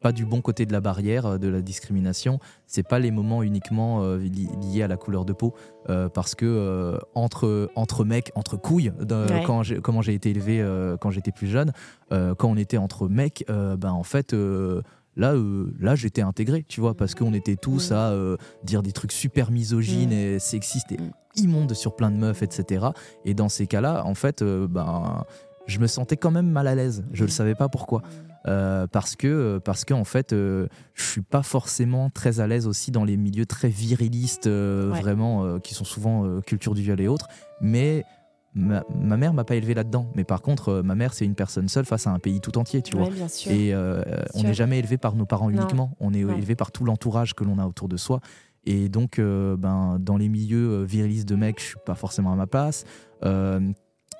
[0.05, 3.43] pas du bon côté de la barrière euh, de la discrimination, c'est pas les moments
[3.43, 5.55] uniquement euh, li- liés à la couleur de peau,
[5.89, 9.43] euh, parce que euh, entre entre mecs, entre couilles, Ouais.
[9.47, 10.55] quand comment j'ai été élevé
[11.01, 11.73] quand j'étais plus jeune,
[12.11, 14.35] quand on était entre mecs, ben en fait.
[15.17, 18.91] Là, euh, là j'étais intégré, tu vois, parce qu'on était tous à euh, dire des
[18.91, 21.13] trucs super misogynes et sexistes et Mm.
[21.37, 22.87] immondes sur plein de meufs, etc.
[23.25, 25.23] Et dans ces cas-là, en fait, euh, ben,
[25.67, 27.05] je me sentais quand même mal à l'aise.
[27.13, 28.03] Je ne savais pas pourquoi.
[28.47, 32.67] Euh, parce que, parce que en fait, euh, je suis pas forcément très à l'aise
[32.67, 35.01] aussi dans les milieux très virilistes, euh, Ouais.
[35.01, 37.29] vraiment, euh, qui sont souvent culture du viol et autres.
[37.63, 38.05] Mais
[38.55, 40.11] ma, ma mère m'a pas élevé là-dedans.
[40.15, 42.59] Mais par contre, euh, ma mère, c'est une personne seule face à un pays tout
[42.59, 43.09] entier, tu vois.
[43.09, 43.27] Ouais.
[43.51, 44.03] Et euh,
[44.35, 45.57] on n'est jamais élevé par nos parents Non.
[45.57, 46.37] uniquement, on est Non.
[46.37, 48.21] élevé par tout l'entourage que l'on a autour de soi.
[48.67, 52.37] Et donc, euh, ben, dans les milieux virilistes de mecs, je suis pas forcément à
[52.37, 52.85] ma place.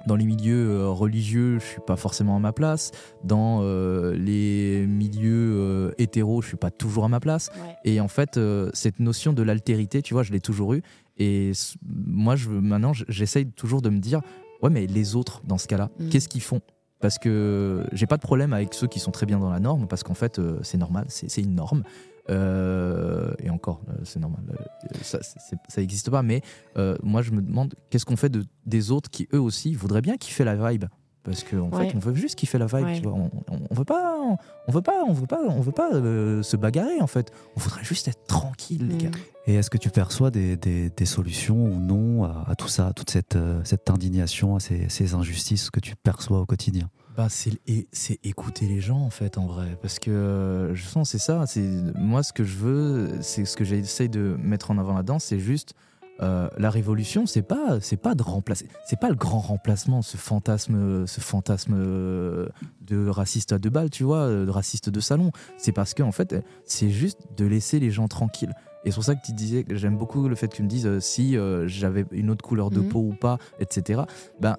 [0.07, 2.91] Dans les milieux euh, religieux, je suis pas forcément à ma place.
[3.25, 7.51] Dans euh, les milieux euh, hétéros, je suis pas toujours à ma place.
[7.55, 7.77] Ouais.
[7.85, 10.83] Et en fait, euh, cette notion de l'altérité, tu vois, je l'ai toujours eu.
[11.17, 11.53] Et
[11.87, 14.21] moi, je, maintenant, j'essaye toujours de me dire,
[14.63, 16.09] ouais, mais les autres, dans ce cas-là, Mm.
[16.11, 16.61] qu'est-ce qu'ils font?
[17.01, 19.87] Parce que j'ai pas de problème avec ceux qui sont très bien dans la norme,
[19.87, 21.83] parce qu'en fait, c'est normal, c'est une norme.
[22.31, 26.23] Euh, et encore, euh, c'est normal, euh, ça, c'est- ça existe pas.
[26.23, 26.41] Mais
[26.77, 30.01] euh, moi, je me demande, qu'est-ce qu'on fait de, des autres qui, eux aussi, voudraient
[30.03, 30.85] bien kiffer la vibe?
[31.23, 31.89] Parce qu'en Ouais.
[31.89, 32.97] fait, on veut juste kiffer la vibe, Ouais.
[32.97, 33.15] tu vois.
[33.15, 34.37] On, on, on veut pas, on,
[34.69, 37.31] on veut pas, on veut pas, on veut pas euh, se bagarrer en fait.
[37.57, 38.99] On voudrait juste être tranquille, les Mm.
[39.11, 39.11] gars.
[39.47, 42.89] Et est-ce que tu perçois des, des- des solutions ou non à, à tout ça,
[42.89, 46.91] à toute cette, euh, cette indignation, à ces, ces injustices que tu perçois au quotidien?
[47.17, 49.79] Bah, c'est écouter les gens en fait en vrai.
[49.81, 53.57] Parce que euh, je sens c'est ça c'est moi ce que je veux c'est ce
[53.57, 55.75] que j'essaie de mettre en avant là-dedans c'est juste
[56.23, 60.17] euh, la révolution c'est pas c'est pas de remplacer c'est pas le grand remplacement ce
[60.17, 62.49] fantasme ce fantasme euh,
[62.83, 65.31] de raciste à deux balles tu vois de raciste de salon.
[65.57, 68.55] C'est parce que en fait c'est juste de laisser les gens tranquilles.
[68.87, 70.69] Et c'est pour ça que tu disais que j'aime beaucoup le fait que tu me
[70.69, 72.89] dises euh, si j'avais une autre couleur de Mhm.
[72.89, 74.03] peau ou pas etc
[74.41, 74.57] ben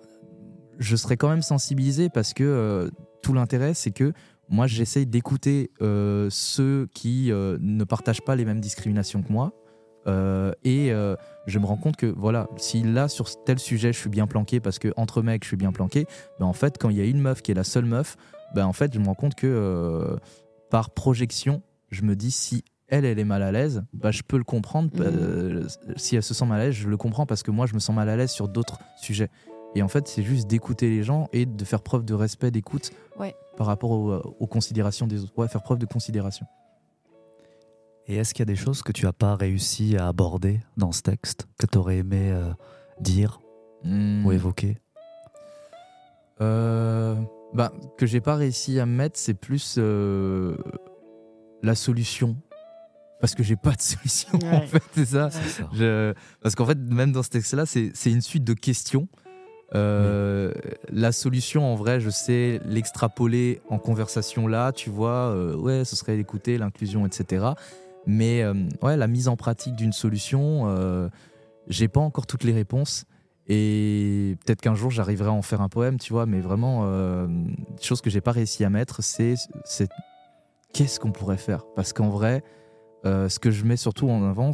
[0.80, 2.90] je serais quand même sensibilisé parce que euh,
[3.22, 4.14] tout l'intérêt, c'est que
[4.50, 9.54] moi, j'essaye d'écouter euh, ceux qui euh, ne partagent pas les mêmes discriminations que moi.
[10.64, 10.92] Et
[11.48, 14.60] je me rends compte que voilà, si là sur tel sujet je suis bien planqué
[14.60, 16.06] parce que entre mecs je suis bien planqué,
[16.40, 18.16] ben en fait quand il y a une meuf qui est la seule meuf,
[18.54, 20.16] ben en fait je me rends compte que
[20.70, 24.38] par projection, je me dis si elle elle est mal à l'aise, ben je peux
[24.38, 24.90] le comprendre.
[25.00, 27.74] Euh, si elle se sent mal à l'aise, je le comprends parce que moi je
[27.74, 29.30] me sens mal à l'aise sur d'autres sujets.
[29.76, 32.92] Et en fait, c'est juste d'écouter les gens et de faire preuve de respect, d'écoute
[33.20, 33.36] Ouais.
[33.58, 35.34] par rapport aux, aux considérations des autres.
[35.38, 36.46] Ouais, faire preuve de considération.
[38.08, 40.92] Et est-ce qu'il y a des choses que tu n'as pas réussi à aborder dans
[40.92, 42.52] ce texte, que tu aurais aimé euh,
[43.00, 43.40] dire
[43.84, 44.26] Hmm.
[44.26, 44.78] ou évoquer?
[46.42, 47.16] Euh,
[47.54, 50.58] bah, que j'ai pas réussi à mettre, c'est plus euh,
[51.64, 52.36] la solution.
[53.22, 55.30] Parce que j'ai pas de solution, en fait, c'est ça.
[55.32, 55.70] C'est ça.
[55.74, 59.08] Je- Parce qu'en fait, même dans ce texte-là, c'est c'est une suite de questions.
[59.76, 60.52] Euh,
[60.92, 65.96] La solution, en vrai, je sais l'extrapoler en conversation là, tu vois, euh, ouais, ce
[65.96, 67.46] serait l'écouter, l'inclusion, etc.
[68.06, 71.10] Mais euh, ouais, la mise en pratique d'une solution,
[71.68, 73.06] j'ai pas encore toutes les réponses.
[73.48, 76.88] Et peut-être qu'un jour j'arriverai à en faire un poème, tu vois, mais vraiment,
[77.82, 79.36] chose que j'ai pas réussi à mettre, c'est
[80.74, 81.66] qu'est-ce qu'on pourrait faire?
[81.76, 82.44] Parce qu'en vrai,
[83.04, 84.52] ce que je mets surtout en avant,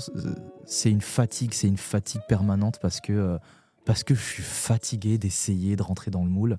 [0.66, 3.38] c'est une fatigue, c'est une fatigue permanente parce que,
[3.86, 6.58] parce que je suis fatigué d'essayer de rentrer dans le moule.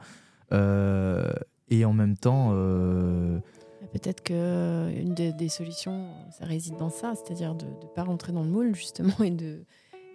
[0.53, 1.33] Euh,
[1.71, 3.39] et en même temps, euh,
[3.93, 8.33] Peut-être que une des, des solutions, ça réside dans ça, c'est-à-dire de ne pas rentrer
[8.33, 9.65] dans le moule justement et de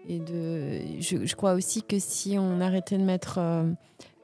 [0.07, 0.99] et de.
[0.99, 3.69] Je, je crois aussi que si on arrêtait de mettre euh,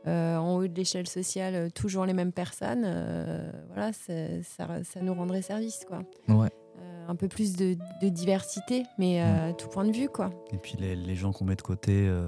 [0.07, 5.01] euh, en haut de l'échelle sociale euh, toujours les mêmes personnes, euh, voilà, ça, ça
[5.01, 5.99] nous rendrait service quoi.
[6.29, 6.49] ouais.
[6.79, 10.31] Euh, un peu plus de, de diversité, mais euh, à tout point de vue quoi.
[10.51, 12.27] Et puis les, les gens qu'on met de côté euh,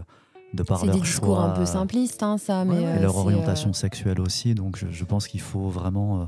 [0.56, 3.00] de par C'est leur des discours choix un peu simplistes, hein, ça, mais et euh,
[3.02, 4.56] leur orientation euh, sexuelle aussi.
[4.56, 6.26] Donc je, je pense qu'il faut vraiment euh,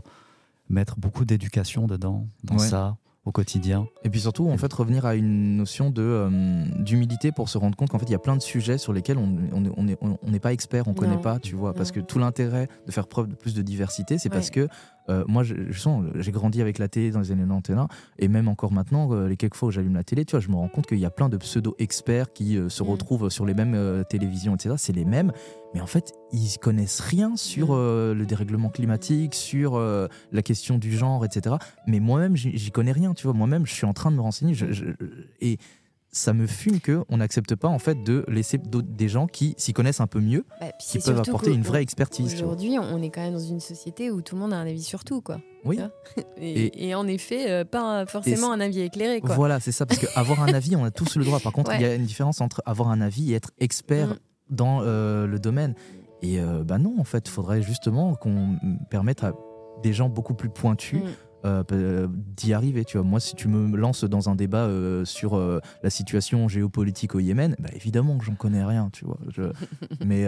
[0.69, 2.67] mettre beaucoup d'éducation dedans, dans Ouais.
[2.67, 3.87] ça, au quotidien.
[4.03, 7.75] Et puis surtout, en fait, revenir à une notion de euh, d'humilité pour se rendre
[7.75, 9.83] compte qu'en fait, il y a plein de sujets sur lesquels on on est- on
[9.83, 11.21] n'est on, on n'est pas expert, on connaît Non.
[11.21, 11.73] pas, tu vois.
[11.73, 11.95] Parce Non.
[12.01, 14.69] que tout l'intérêt de faire preuve de plus de diversité, c'est parce que
[15.09, 17.87] euh, moi, je, je sens, j'ai grandi avec la télé dans les années 91,
[18.19, 20.49] et même encore maintenant, euh, les quelques fois où j'allume la télé, tu vois, je
[20.49, 22.87] me rends compte qu'il y a plein de pseudo-experts qui euh, se Mm.
[22.87, 24.75] retrouvent sur les mêmes télévisions, etc.
[24.77, 25.31] C'est les mêmes,
[25.73, 28.13] mais en fait, ils connaissent rien sur Mm.
[28.13, 31.55] le dérèglement climatique, sur la question du genre, etc.
[31.87, 33.33] Mais moi-même, j'y j'y connais rien, tu vois.
[33.33, 34.85] Moi-même, je suis en train de me renseigner, je- je-
[35.41, 35.57] et
[36.17, 39.73] ça me fume que on n'accepte pas en fait de laisser des gens qui s'y
[39.73, 42.33] connaissent un peu mieux, Bah, qui peuvent apporter une vraie expertise.
[42.33, 44.83] Aujourd'hui, on est quand même dans une société où tout le monde a un avis
[44.83, 45.39] sur tout, quoi.
[45.65, 45.79] Oui.
[46.37, 49.35] Et, et en effet, euh, pas forcément un avis éclairé, quoi.
[49.35, 49.85] Voilà, c'est ça.
[49.85, 51.39] Parce qu'avoir un avis, on a tous le droit.
[51.39, 54.17] Par contre, il y a une différence entre avoir un avis et être expert Mm.
[54.55, 55.75] dans euh, le domaine.
[56.21, 58.57] Et euh, bah non, en fait, il faudrait justement qu'on
[58.89, 59.33] permette à
[59.83, 61.07] des gens beaucoup plus pointus Mm.
[61.45, 62.83] Euh, euh, d'y arriver.
[62.85, 66.47] Tu vois, moi, si tu me lances dans un débat euh, sur euh, la situation
[66.47, 69.17] géopolitique au Yémen, bah, évidemment que j'en connais rien, tu vois.
[69.29, 69.51] Je-
[70.05, 70.25] Mais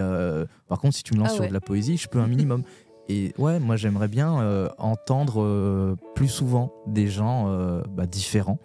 [0.68, 2.62] par contre, si tu me lances Ah sur de la poésie, je peux un minimum.
[3.08, 8.58] Et ouais, moi, j'aimerais bien entendre plus souvent des gens bah, différents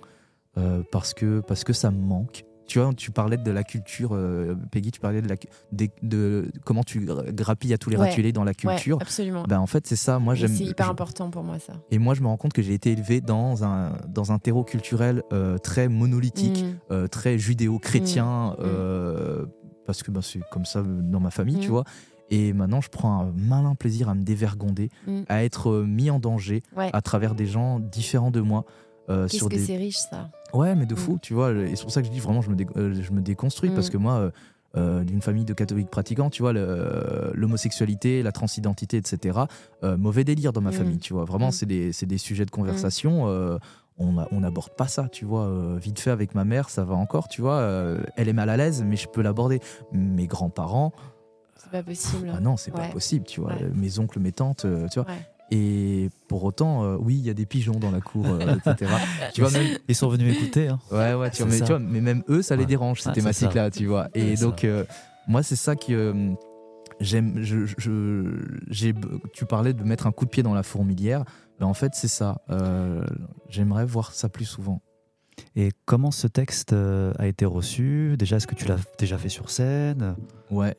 [0.91, 2.45] parce que parce que ça me manque.
[2.67, 5.35] Tu vois, tu parlais de la culture, euh, Peggy, tu parlais de, la,
[6.63, 8.09] comment tu gra- grappilles à tous les Ouais.
[8.09, 8.97] râteliers dans la Ouais, culture.
[9.01, 9.43] absolument.
[9.47, 10.17] Ben, en fait, c'est ça.
[10.17, 10.49] Moi, j'aime.
[10.55, 11.73] c'est hyper je- important pour moi, ça.
[11.91, 14.63] et moi, je me rends compte que j'ai été élevé dans un, dans un terreau
[14.63, 16.75] culturel euh, très monolithique, Mm.
[16.91, 19.45] euh, très judéo-chrétien, Mm.
[19.85, 21.71] parce que ben, c'est comme ça dans ma famille, tu Mm.
[21.71, 21.83] vois.
[22.31, 24.89] Et maintenant, je prends un malin plaisir à me dévergonder,
[25.29, 26.89] à être mis en danger Ouais.
[26.91, 28.65] à travers des gens différents de moi.
[29.09, 29.59] Euh, Qu'est-ce que des...
[29.59, 30.29] c'est riche, ça.
[30.53, 30.97] Ouais, mais de Mm.
[30.97, 31.51] fou, tu vois.
[31.51, 33.69] Et c'est pour ça que je dis vraiment, je me, dé- euh, je me déconstruis
[33.69, 33.73] Mm.
[33.75, 34.31] parce que moi,
[34.77, 36.51] euh, d'une famille de catholiques pratiquants, tu vois,
[37.33, 39.39] l'homosexualité, la transidentité, etc.,
[39.83, 40.73] euh, mauvais délire dans ma Mm.
[40.73, 41.25] famille, tu vois.
[41.25, 41.91] Vraiment, Mm.
[41.91, 43.59] c'est des, sujets de conversation.
[43.97, 45.43] on n'aborde pas ça, tu vois.
[45.45, 47.53] euh, vite fait avec ma mère, ça va encore, tu vois.
[47.59, 49.61] euh, elle est mal à l'aise, mais je peux l'aborder.
[49.93, 50.91] Mes grands-parents,
[51.55, 52.29] C'est pas possible.
[52.35, 53.51] ah non, c'est pas possible, tu vois.
[53.53, 53.69] Ouais.
[53.73, 55.07] Mes oncles, mes tantes, tu vois.
[55.09, 55.19] Ouais.
[55.51, 58.91] Et pour autant, euh, oui, il y a des pigeons dans la cour, euh, etc.
[59.33, 60.67] tu vois, même, Ils sont venus écouter.
[60.69, 60.79] hein.
[60.91, 61.65] Ouais, ouais, tu vois, mais, ça.
[61.65, 64.07] tu vois, mais même eux, ça les dérange, ces thématiques-là, tu vois.
[64.15, 64.85] Et donc, euh,
[65.27, 66.33] moi, c'est ça que
[66.99, 67.41] j'aime.
[67.43, 68.93] Je, je- j'ai,
[69.33, 71.23] tu parlais de mettre un coup de pied dans la fourmilière.
[71.59, 72.41] Ben, en fait, c'est ça.
[73.49, 74.81] J'aimerais voir ça plus souvent.
[75.57, 78.15] Et comment ce texte a été reçu?
[78.17, 80.15] Déjà, est-ce que tu l'as déjà fait sur scène?
[80.49, 80.75] Ouais.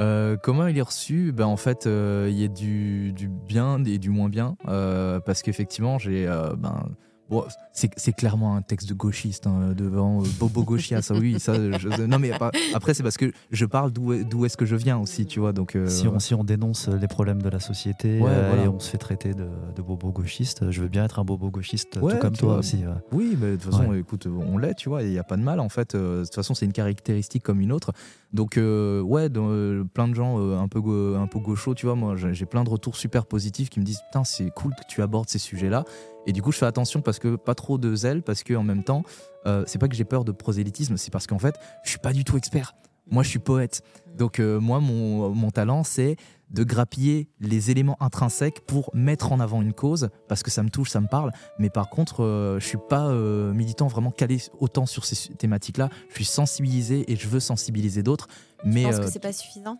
[0.00, 1.32] Euh, comment il est reçu?
[1.32, 4.56] Ben, En fait, euh, il y a du, bien et du moins bien.
[4.68, 6.26] euh, parce qu'effectivement, j'ai.
[6.56, 6.84] ben,
[7.30, 11.38] bon, c'est, clairement un texte de gauchiste hein, devant euh, Bobo Gauchia, ça oui.
[11.40, 12.32] Ça, je- non, mais
[12.74, 15.40] après, c'est parce que je parle d'où, est- d'où est-ce que je viens aussi, tu
[15.40, 15.52] vois.
[15.52, 18.64] Donc, euh, si, on, si on dénonce les problèmes de la société Ouais, euh, voilà.
[18.64, 21.50] et on se fait traiter de, de bobo gauchiste, je veux bien être un bobo
[21.50, 22.58] gauchiste Ouais, tout comme toi vois.
[22.58, 22.84] aussi.
[23.12, 24.00] Oui, mais de toute façon, Ouais.
[24.00, 25.94] écoute, on l'est, tu vois, il n'y a pas de mal en fait.
[25.94, 27.92] Euh, De toute façon, c'est une caractéristique comme une autre.
[28.32, 29.48] Donc, ouais, dans,
[29.94, 32.96] plein de gens un, peu un peu gauchos, tu vois, moi j'ai plein de retours
[32.96, 35.84] super positifs qui me disent Putain, c'est cool que tu abordes ces sujets-là.
[36.26, 38.62] Et du coup, je fais attention parce que pas trop de zèle, parce que en
[38.62, 39.02] même temps,
[39.46, 41.54] euh, c'est pas que j'ai peur de prosélytisme, c'est parce qu'en fait,
[41.84, 42.74] je suis pas du tout expert.
[43.10, 43.82] Moi, je suis poète.
[44.16, 46.16] Donc, euh, moi, mon, mon talent, c'est
[46.50, 50.70] de grappiller les éléments intrinsèques pour mettre en avant une cause, parce que ça me
[50.70, 51.30] touche, ça me parle.
[51.58, 55.90] Mais par contre, euh, je suis pas euh, militant vraiment calé autant sur ces thématiques-là.
[56.08, 58.28] Je suis sensibilisé et je veux sensibiliser d'autres.
[58.64, 59.78] Mais Je pense euh, que c'est pas suffisant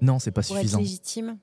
[0.00, 0.78] non, c'est pas pour suffisant.
[0.78, 1.38] être légitime.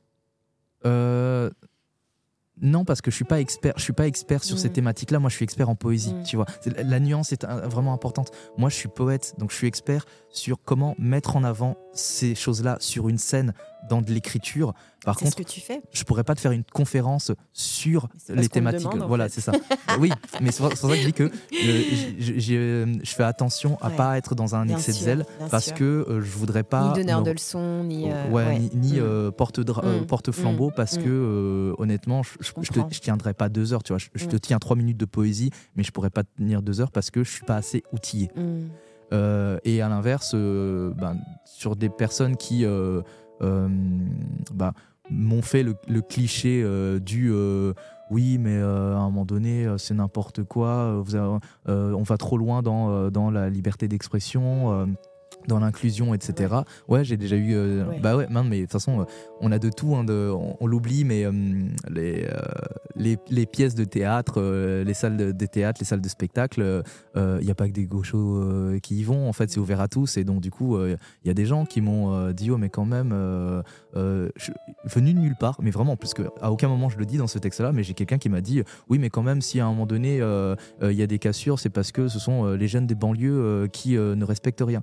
[2.61, 3.73] Non, parce que je suis pas expert.
[3.77, 4.73] Je suis pas expert sur ces Mm.
[4.73, 5.19] thématiques-là.
[5.19, 6.13] Moi, je suis expert en poésie.
[6.13, 6.23] Mm.
[6.23, 8.31] Tu vois, la nuance est euh, vraiment importante.
[8.57, 12.77] Moi, je suis poète, donc je suis expert sur comment mettre en avant ces choses-là
[12.79, 13.53] sur une scène
[13.89, 14.73] dans de l'écriture.
[15.03, 15.81] Par C'est ce contre, que tu fais.
[15.91, 18.89] je pourrais pas te faire une conférence sur les thématiques.
[18.91, 19.51] demande, voilà, c'est ça.
[19.99, 23.95] Oui, mais c'est pour, ça que je dis que euh, je fais attention à Ouais.
[23.95, 25.73] pas être dans un Bien excès de zèle parce sûr.
[25.75, 28.09] que euh, je voudrais pas Ni donneur de leçons, ni.
[28.11, 29.03] euh, ouais, ni, ni, Mm.
[29.03, 30.05] euh, porte-dra- euh, Mm.
[30.05, 34.35] porte-flambeau parce que honnêtement je, te, je tiendrai pas deux heures tu vois je, te
[34.35, 34.39] Mm.
[34.39, 37.31] tiens trois minutes de poésie mais je pourrais pas tenir deux heures parce que je
[37.31, 38.67] suis pas assez outillé Mm.
[39.13, 42.63] Euh, et à l'inverse ben, sur des personnes qui
[43.41, 44.73] bah,
[45.11, 47.73] m'ont fait le, cliché euh, du euh,
[48.09, 52.17] oui mais euh, à un moment donné euh, c'est n'importe quoi euh, euh, on va
[52.17, 54.85] trop loin dans, euh, la liberté d'expression euh,
[55.47, 56.53] dans l'inclusion, etc.
[56.87, 57.53] Ouais, j'ai déjà eu.
[57.53, 57.99] euh, Ouais.
[57.99, 59.03] Bah ouais, non, mais de toute façon, euh,
[59.41, 59.95] on a de tout.
[59.95, 61.31] hein, de, on on l'oublie, mais euh,
[61.89, 62.39] les, euh,
[62.95, 64.41] les, les pièces de théâtre,
[64.85, 66.83] les salles de, des théâtres, les salles de spectacle,
[67.15, 68.43] il n'y a pas que des gauchos
[68.83, 69.27] qui y vont.
[69.27, 70.17] En fait, c'est ouvert à tous.
[70.17, 72.85] Et donc, du coup, il y a des gens qui m'ont dit Oh, mais quand
[72.85, 73.09] même,
[73.93, 77.39] venu de nulle part, mais vraiment, parce qu'à aucun moment je le dis dans ce
[77.39, 79.85] texte-là, mais j'ai quelqu'un qui m'a dit Oui, mais quand même, si à un moment
[79.85, 80.17] donné,
[80.81, 83.93] il y a des cassures, c'est parce que ce sont les jeunes des banlieues qui
[83.95, 84.81] ne respectent rien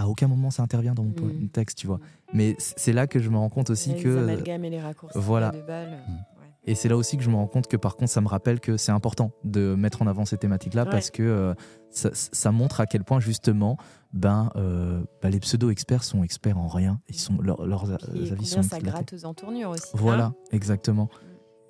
[0.00, 1.48] à aucun moment ça intervient dans mon Mm.
[1.48, 2.00] texte, tu vois.
[2.32, 4.80] Mais c- c'est là que je me rends compte aussi les que amalgames et les
[4.80, 5.50] raccourcis voilà.
[5.50, 5.88] de balles.
[6.08, 6.12] Mm.
[6.12, 6.26] ouais.
[6.66, 8.60] et c'est là aussi que je me rends compte que par contre, ça me rappelle
[8.60, 10.90] que c'est important de mettre en avant ces thématiques-là Ouais.
[10.90, 11.54] parce que euh,
[11.90, 13.76] ça, ça montre à quel point justement,
[14.12, 17.00] ben, euh, bah, les pseudo-experts sont experts en rien.
[17.08, 19.84] Ils sont leurs, leurs, euh, Puis avis sont ça gratte aux entournures aussi.
[19.94, 21.08] Voilà, hein exactement.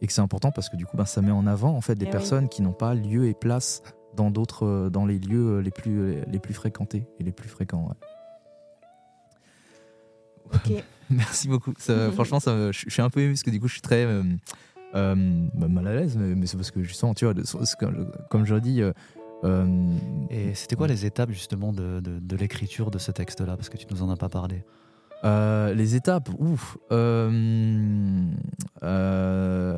[0.02, 1.94] Et que c'est important parce que du coup, ben, ça met en avant en fait
[1.94, 2.12] des Eh oui.
[2.12, 3.82] personnes qui n'ont pas lieu et place
[4.16, 7.48] dans d'autres, euh, dans les lieux euh, les plus, les plus fréquentés et les plus
[7.48, 7.84] fréquents.
[7.86, 7.94] ouais.
[10.54, 10.72] Ok.
[11.10, 11.72] Merci beaucoup.
[11.78, 13.72] Ça, franchement, ça, me- je je suis un peu ému parce que du coup, je
[13.74, 14.22] suis très euh,
[14.94, 15.14] euh,
[15.54, 17.34] bah, mal à l'aise, mais, mais c'est parce que justement, tu vois,
[17.78, 18.82] comme, comme je le dis.
[18.82, 18.92] euh,
[19.44, 19.66] euh,
[20.28, 23.56] Et c'était quoi les étapes justement de, de- de l'écriture de ce texte-là?
[23.56, 24.64] Parce que tu nous en as pas parlé.
[25.24, 26.76] Euh, les étapes, ouf.
[26.92, 28.24] euh,
[28.82, 29.76] euh,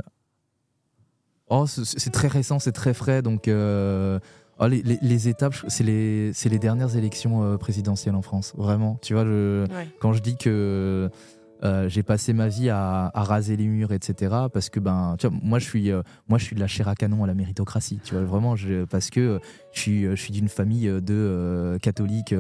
[1.49, 3.23] oh, c'est c'est très récent, c'est très frais.
[3.23, 4.19] Donc, euh,
[4.63, 8.55] oh, les, les- les étapes, c'est les, c'est les dernières élections euh, présidentielles en France.
[8.57, 8.99] Vraiment.
[9.03, 9.89] Tu vois, je, Ouais.
[10.01, 11.11] quand je dis que
[11.65, 14.35] euh, j'ai passé ma vie à, à raser les murs, etc.
[14.53, 16.89] Parce que ben, tu vois, moi je suis, euh, moi je suis de la chair
[16.89, 18.01] à canon à la méritocratie.
[18.03, 19.39] Tu vois, vraiment, je- parce que euh,
[19.73, 22.35] je suis, je suis d'une famille de euh, catholiques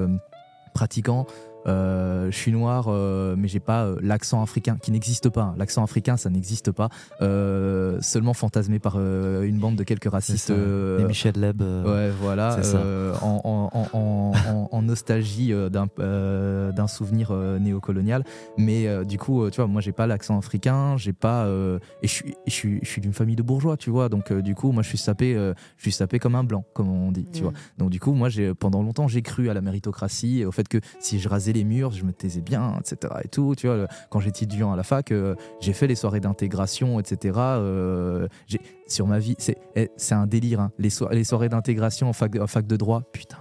[0.75, 1.27] pratiquants.
[1.67, 5.43] Euh, je suis noir, euh, mais j'ai pas euh, l'accent africain qui n'existe pas.
[5.43, 5.55] hein.
[5.57, 6.89] L'accent africain, ça n'existe pas.
[7.21, 10.51] Euh, seulement fantasmé par euh, une bande de quelques racistes.
[10.51, 11.63] euh, Et Michel Leb.
[11.63, 12.79] euh, Ouais, voilà, c'est ça.
[12.79, 13.41] euh, en,
[13.73, 18.25] en- en- en- en nostalgie euh, d'un euh, souvenir euh, néocolonial.
[18.59, 21.45] Mais euh, du coup, euh, tu vois, moi, j'ai pas l'accent africain, j'ai pas.
[21.45, 24.09] euh, et je suis, je d'une famille de bourgeois, tu vois.
[24.09, 26.65] Donc, euh, du coup, moi, je suis sapé, euh, je suis sapé comme un blanc,
[26.75, 27.45] comme on dit, tu Mm.
[27.45, 27.53] vois.
[27.79, 30.69] Donc, du coup, moi, j'ai pendant longtemps, j'ai cru à la méritocratie, et au fait
[30.69, 33.13] que si je rasais les murs, je me taisais bien, etc.
[33.25, 33.87] Et tout, tu vois.
[34.11, 37.35] quand j'étais étudiant à la fac, euh, j'ai fait les soirées d'intégration, etc.
[37.39, 38.29] euh,
[38.87, 40.61] sur ma vie, c'est eh, un délire.
[40.61, 40.73] hein.
[40.79, 43.39] Les, so- les soirées d'intégration en fac, en fac de droit, putain.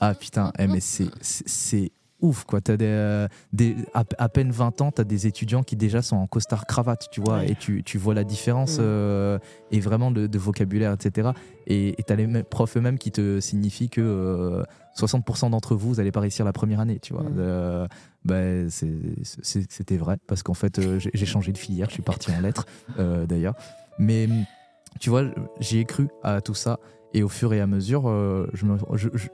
[0.00, 2.60] Ah putain, eh, mais c'est ouf quoi.
[2.66, 6.00] As des, euh, des, à, à peine 20 ans, tu as des étudiants qui déjà
[6.00, 7.50] sont en costard cravate, tu vois, Ouais.
[7.50, 8.82] et tu, tu vois la différence Mm.
[8.82, 9.38] euh,
[9.70, 11.30] et vraiment de, de vocabulaire, etc.
[11.66, 14.62] Et tu as les profs eux-mêmes qui te signifient que euh,
[14.98, 17.24] 60% d'entre vous, vous n'allez pas réussir la première année, tu vois.
[17.24, 17.36] Mm.
[17.38, 17.86] Euh,
[18.24, 18.94] ben, c'est-
[19.42, 22.40] C'était vrai parce qu'en fait, euh, j'ai j'ai changé de filière, je suis parti en
[22.40, 22.66] lettres
[22.98, 23.54] euh, d'ailleurs.
[23.98, 24.28] Mais
[25.00, 25.24] tu vois,
[25.60, 26.78] j'y ai cru à tout ça.
[27.14, 28.50] Et au fur et à mesure, euh,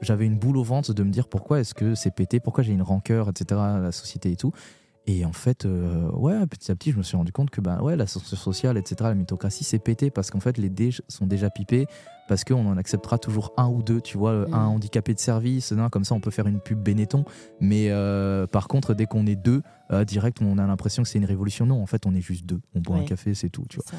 [0.01, 2.73] j'avais une boule au ventre de me dire pourquoi est-ce que c'est pété, pourquoi j'ai
[2.73, 4.51] une rancœur, etc., à la société et tout.
[5.07, 7.81] Et en fait, euh, ouais, petit à petit, je me suis rendu compte que bah,
[7.81, 11.49] ouais, l'ascenseur social, etc., la mythocratie, c'est pété parce qu'en fait, les dés sont déjà
[11.49, 11.87] pipés
[12.27, 14.53] parce qu'on en acceptera toujours un ou deux, tu vois, Mm.
[14.53, 17.25] un handicapé de service, non, comme ça, on peut faire une pub Benetton.
[17.59, 21.17] Mais euh, par contre, dès qu'on est deux, euh, direct, on a l'impression que c'est
[21.17, 21.65] une révolution.
[21.65, 22.61] Non, en fait, on est juste deux.
[22.75, 23.85] On boit un café, c'est tout, tu vois.
[23.89, 23.97] Ça.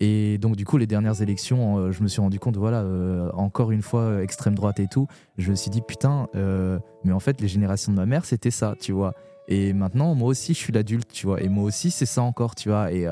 [0.00, 3.30] Et donc, du coup, les dernières élections, euh, je me suis rendu compte, voilà, euh,
[3.32, 5.08] encore une fois, euh, extrême droite et tout.
[5.38, 6.28] Je me suis dit, putain,
[7.04, 9.14] mais en fait, les générations de ma mère, c'était ça, tu vois.
[9.48, 11.42] Et maintenant, moi aussi, je suis l'adulte, tu vois.
[11.42, 12.92] Et moi aussi, c'est ça encore, tu vois.
[12.92, 13.08] Et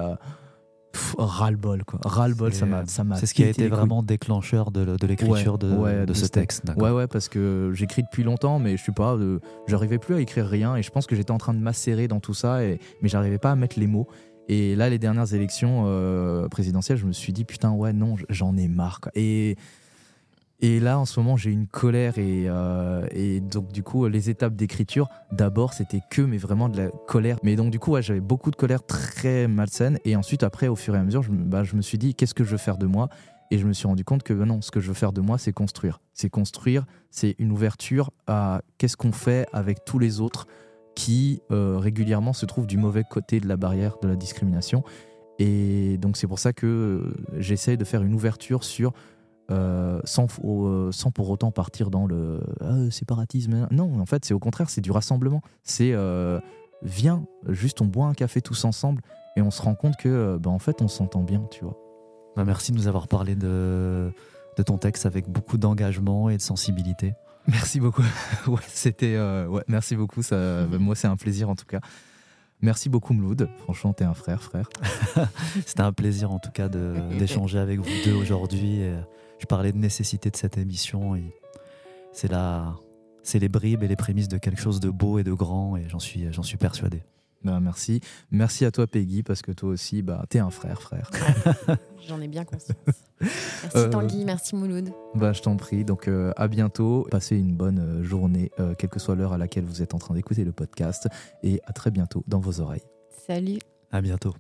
[1.19, 2.01] ras-le-bol, quoi.
[2.05, 5.59] Ras-le-bol, ça m'a ça m'a C'est ce qui a été vraiment déclencheur de, l'écriture Ouais,
[5.59, 6.65] de, ouais, de ce texte.
[6.77, 9.19] Ouais, ouais, parce que j'écris depuis longtemps, mais je suis pas,
[9.67, 12.21] j'arrivais plus à écrire rien, et je pense que j'étais en train de macérer dans
[12.21, 14.07] tout ça, et, mais j'arrivais pas à mettre les mots.
[14.49, 18.57] Et là, les dernières élections euh, présidentielles, je me suis dit putain, ouais, non, j'en
[18.57, 19.01] ai marre.
[19.15, 19.57] Et
[20.61, 24.31] et là, en ce moment, j'ai une colère et, euh, et donc du coup, les
[24.31, 27.37] étapes d'écriture, d'abord, c'était que, mais vraiment de la colère.
[27.43, 29.99] Mais donc du coup, ouais, j'avais beaucoup de colère très malsaine.
[30.07, 32.43] Et ensuite, après, au fur et à mesure, bah, je me suis dit, qu'est-ce que
[32.43, 33.11] je veux faire de moi?
[33.51, 35.37] Et je me suis rendu compte que non, ce que je veux faire de moi,
[35.37, 36.01] c'est construire.
[36.15, 40.47] C'est construire, c'est une ouverture à qu'est-ce qu'on fait avec tous les autres
[40.97, 44.83] qui euh, régulièrement se trouvent du mauvais côté de la barrière de la discrimination.
[45.39, 48.93] Et donc c'est pour ça que euh, j'essaye de faire une ouverture sur
[49.53, 52.41] euh, sans, pour autant partir dans le
[52.91, 53.69] séparatisme.
[53.71, 55.43] Non, en fait, c'est au contraire, c'est du rassemblement.
[55.63, 55.95] C'est
[56.83, 59.03] viens, juste on boit un café tous ensemble
[59.37, 61.77] et on se rend compte que, bah, en fait, on s'entend bien, tu vois.
[62.35, 64.13] Bah, merci de nous avoir parlé de
[64.65, 67.15] ton texte avec beaucoup d'engagement et de sensibilité.
[67.49, 68.03] Merci beaucoup.
[68.47, 69.15] ouais, c'était.
[69.15, 70.23] euh, ouais, merci beaucoup.
[70.23, 71.81] Ça, bah, moi, c'est un plaisir en tout cas.
[72.61, 73.49] Merci beaucoup, Mloud.
[73.65, 74.69] Franchement, t'es un frère, frère.
[75.67, 78.81] C'était un plaisir en tout cas d'échanger avec vous deux aujourd'hui.
[78.81, 78.95] Et
[79.39, 81.15] Je parlais de nécessité de cette émission.
[81.17, 81.35] et
[82.13, 82.75] C'est la,
[83.23, 85.87] c'est les bribes et les prémices de quelque chose de beau et de grand, et
[85.89, 87.03] j'en suis, j'en suis persuadé.
[87.45, 88.01] Bah, merci.
[88.31, 91.11] Merci à toi, Peggy, parce que toi aussi, bah, t'es un frère, frère.
[92.09, 92.77] J'en ai bien conscience.
[93.21, 94.91] Merci Euh, Tanguy, merci Mouloud.
[95.15, 95.85] Bah, je t'en prie.
[95.85, 97.07] Donc, euh, à bientôt.
[97.11, 99.99] Passez une bonne euh, journée, euh, quelle que soit l'heure à laquelle vous êtes en
[99.99, 101.09] train d'écouter le podcast.
[101.43, 102.83] Et à très bientôt dans vos oreilles.
[103.27, 103.59] Salut.
[103.91, 104.35] À bientôt.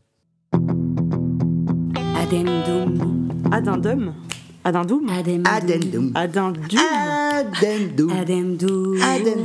[2.16, 3.28] Addendum.
[3.52, 4.14] Addendum.
[4.66, 5.06] Addendum.
[5.08, 6.10] Addendum.
[6.16, 6.16] Ademdoum.
[6.16, 6.56] Adem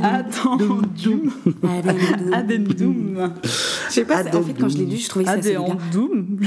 [0.02, 1.30] Addendum.
[1.62, 2.32] Ademdoum.
[2.32, 3.32] Addendum.
[3.44, 5.34] Je sais pas, en fait, quand je l'ai lu, je trouvais ça.
[5.34, 6.40] Addendum.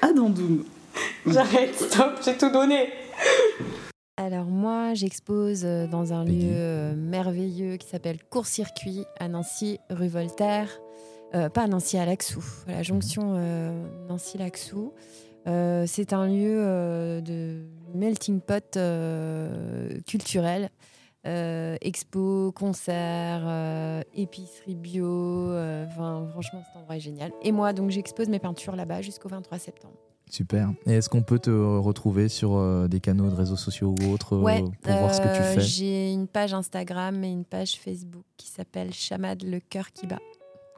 [0.00, 0.64] Addendum.
[1.26, 2.88] J'arrête, stop, j'ai tout donné.
[4.16, 10.08] Alors moi, j'expose euh, dans un lieu euh, merveilleux qui s'appelle Court-Circuit à Nancy, rue
[10.08, 10.70] Voltaire.
[11.34, 14.92] Euh, pas à Nancy, à Laxou, à la jonction euh, Nancy-Laxou.
[15.46, 17.64] Euh, c'est un lieu de
[17.94, 18.78] melting pot
[20.06, 20.70] culturel.
[21.24, 25.52] Expo, concert, euh, épicerie bio.
[25.86, 27.32] Enfin, franchement, cet endroit est génial.
[27.42, 29.94] Et moi, donc, j'expose mes peintures là-bas jusqu'au 23 septembre.
[30.32, 30.70] Super.
[30.86, 34.38] Et est-ce qu'on peut te retrouver sur euh, des canaux de réseaux sociaux ou autres
[34.38, 35.60] Ouais, pour voir ce que tu fais?
[35.60, 40.20] J'ai une page Instagram et une page Facebook qui s'appelle Chamad le cœur qui bat.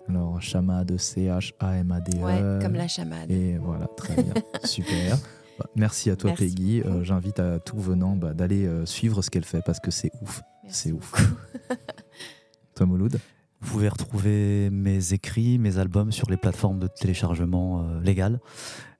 [0.08, 2.22] Alors, Chamad, C-H-A-M-A-D-E.
[2.22, 3.30] Ouais, comme la chamade.
[3.30, 4.34] Et voilà, très bien.
[4.64, 5.18] Super.
[5.58, 6.82] Bah, merci à toi, Merci Peggy.
[6.84, 10.10] Euh, J'invite à tout venant bah, d'aller euh, suivre ce qu'elle fait parce que c'est
[10.20, 10.42] ouf.
[10.68, 11.12] C'est ouf.
[12.74, 13.18] Toi, Mouloud?
[13.60, 18.40] Vous pouvez retrouver mes écrits, mes albums sur les plateformes de téléchargement euh, légales.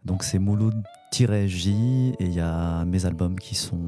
[0.05, 3.81] Donc c'est Mouloud-J et il y a mes albums qui sont,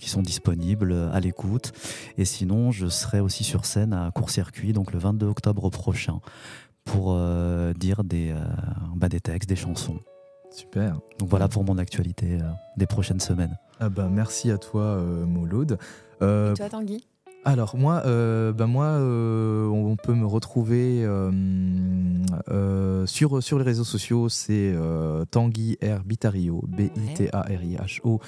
[0.00, 1.72] qui sont disponibles à l'écoute.
[2.18, 6.20] Et sinon, je serai aussi sur scène à Court-Circuit, donc le 22 octobre prochain,
[6.84, 8.40] pour euh, dire des, euh,
[8.96, 10.00] bah, des textes, des chansons.
[10.50, 10.94] Super.
[11.18, 12.44] Donc voilà pour mon actualité euh,
[12.76, 13.56] des prochaines semaines.
[13.78, 15.78] Ah bah, merci à toi, euh, Mouloud.
[16.22, 17.06] Euh, Et toi, Tanguy?
[17.42, 21.30] Alors moi, euh, bah moi, euh, on peut me retrouver euh,
[22.50, 24.28] euh, sur sur les réseaux sociaux.
[24.28, 28.20] C'est euh, Tanguy R Bitario, B I T A R I H O.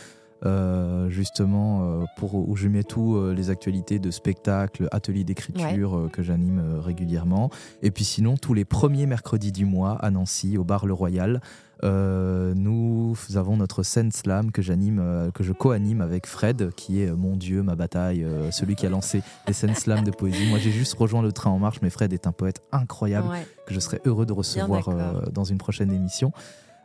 [0.44, 6.08] euh, justement euh, pour où je mets tous euh, les actualités de spectacles, ateliers d'écriture
[6.12, 7.50] que j'anime régulièrement.
[7.82, 11.40] Et puis sinon tous les premiers mercredis du mois à Nancy au bar Le Royal,
[11.84, 17.02] euh, nous avons notre scène slam que j'anime, euh, que je co-anime avec Fred, qui
[17.02, 20.48] est euh, mon dieu, ma bataille, celui qui a lancé les scènes slam de poésie.
[20.48, 23.46] Moi, j'ai juste rejoint le train en marche, mais Fred est un poète incroyable Ouais.
[23.66, 24.90] que je serais heureux de recevoir
[25.32, 26.32] dans une prochaine émission.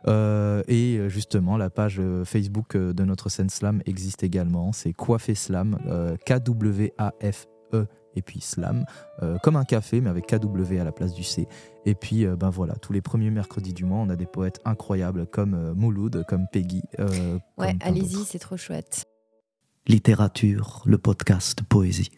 [0.06, 4.72] Euh, et euh, justement, la page euh, Facebook de notre scène slam existe également.
[4.72, 8.84] C'est Coiffé Slam, euh, K-W-A-F-E et puis slam,
[9.22, 11.46] euh, comme un café, mais avec KW à la place du C.
[11.84, 14.60] Et puis, euh, ben voilà, tous les premiers mercredis du mois, on a des poètes
[14.64, 16.82] incroyables comme euh, Mouloud, comme Peggy.
[16.98, 19.04] euh, Ouais, allez-y, c'est trop chouette.
[19.86, 22.10] Littérature, le podcast Poésie.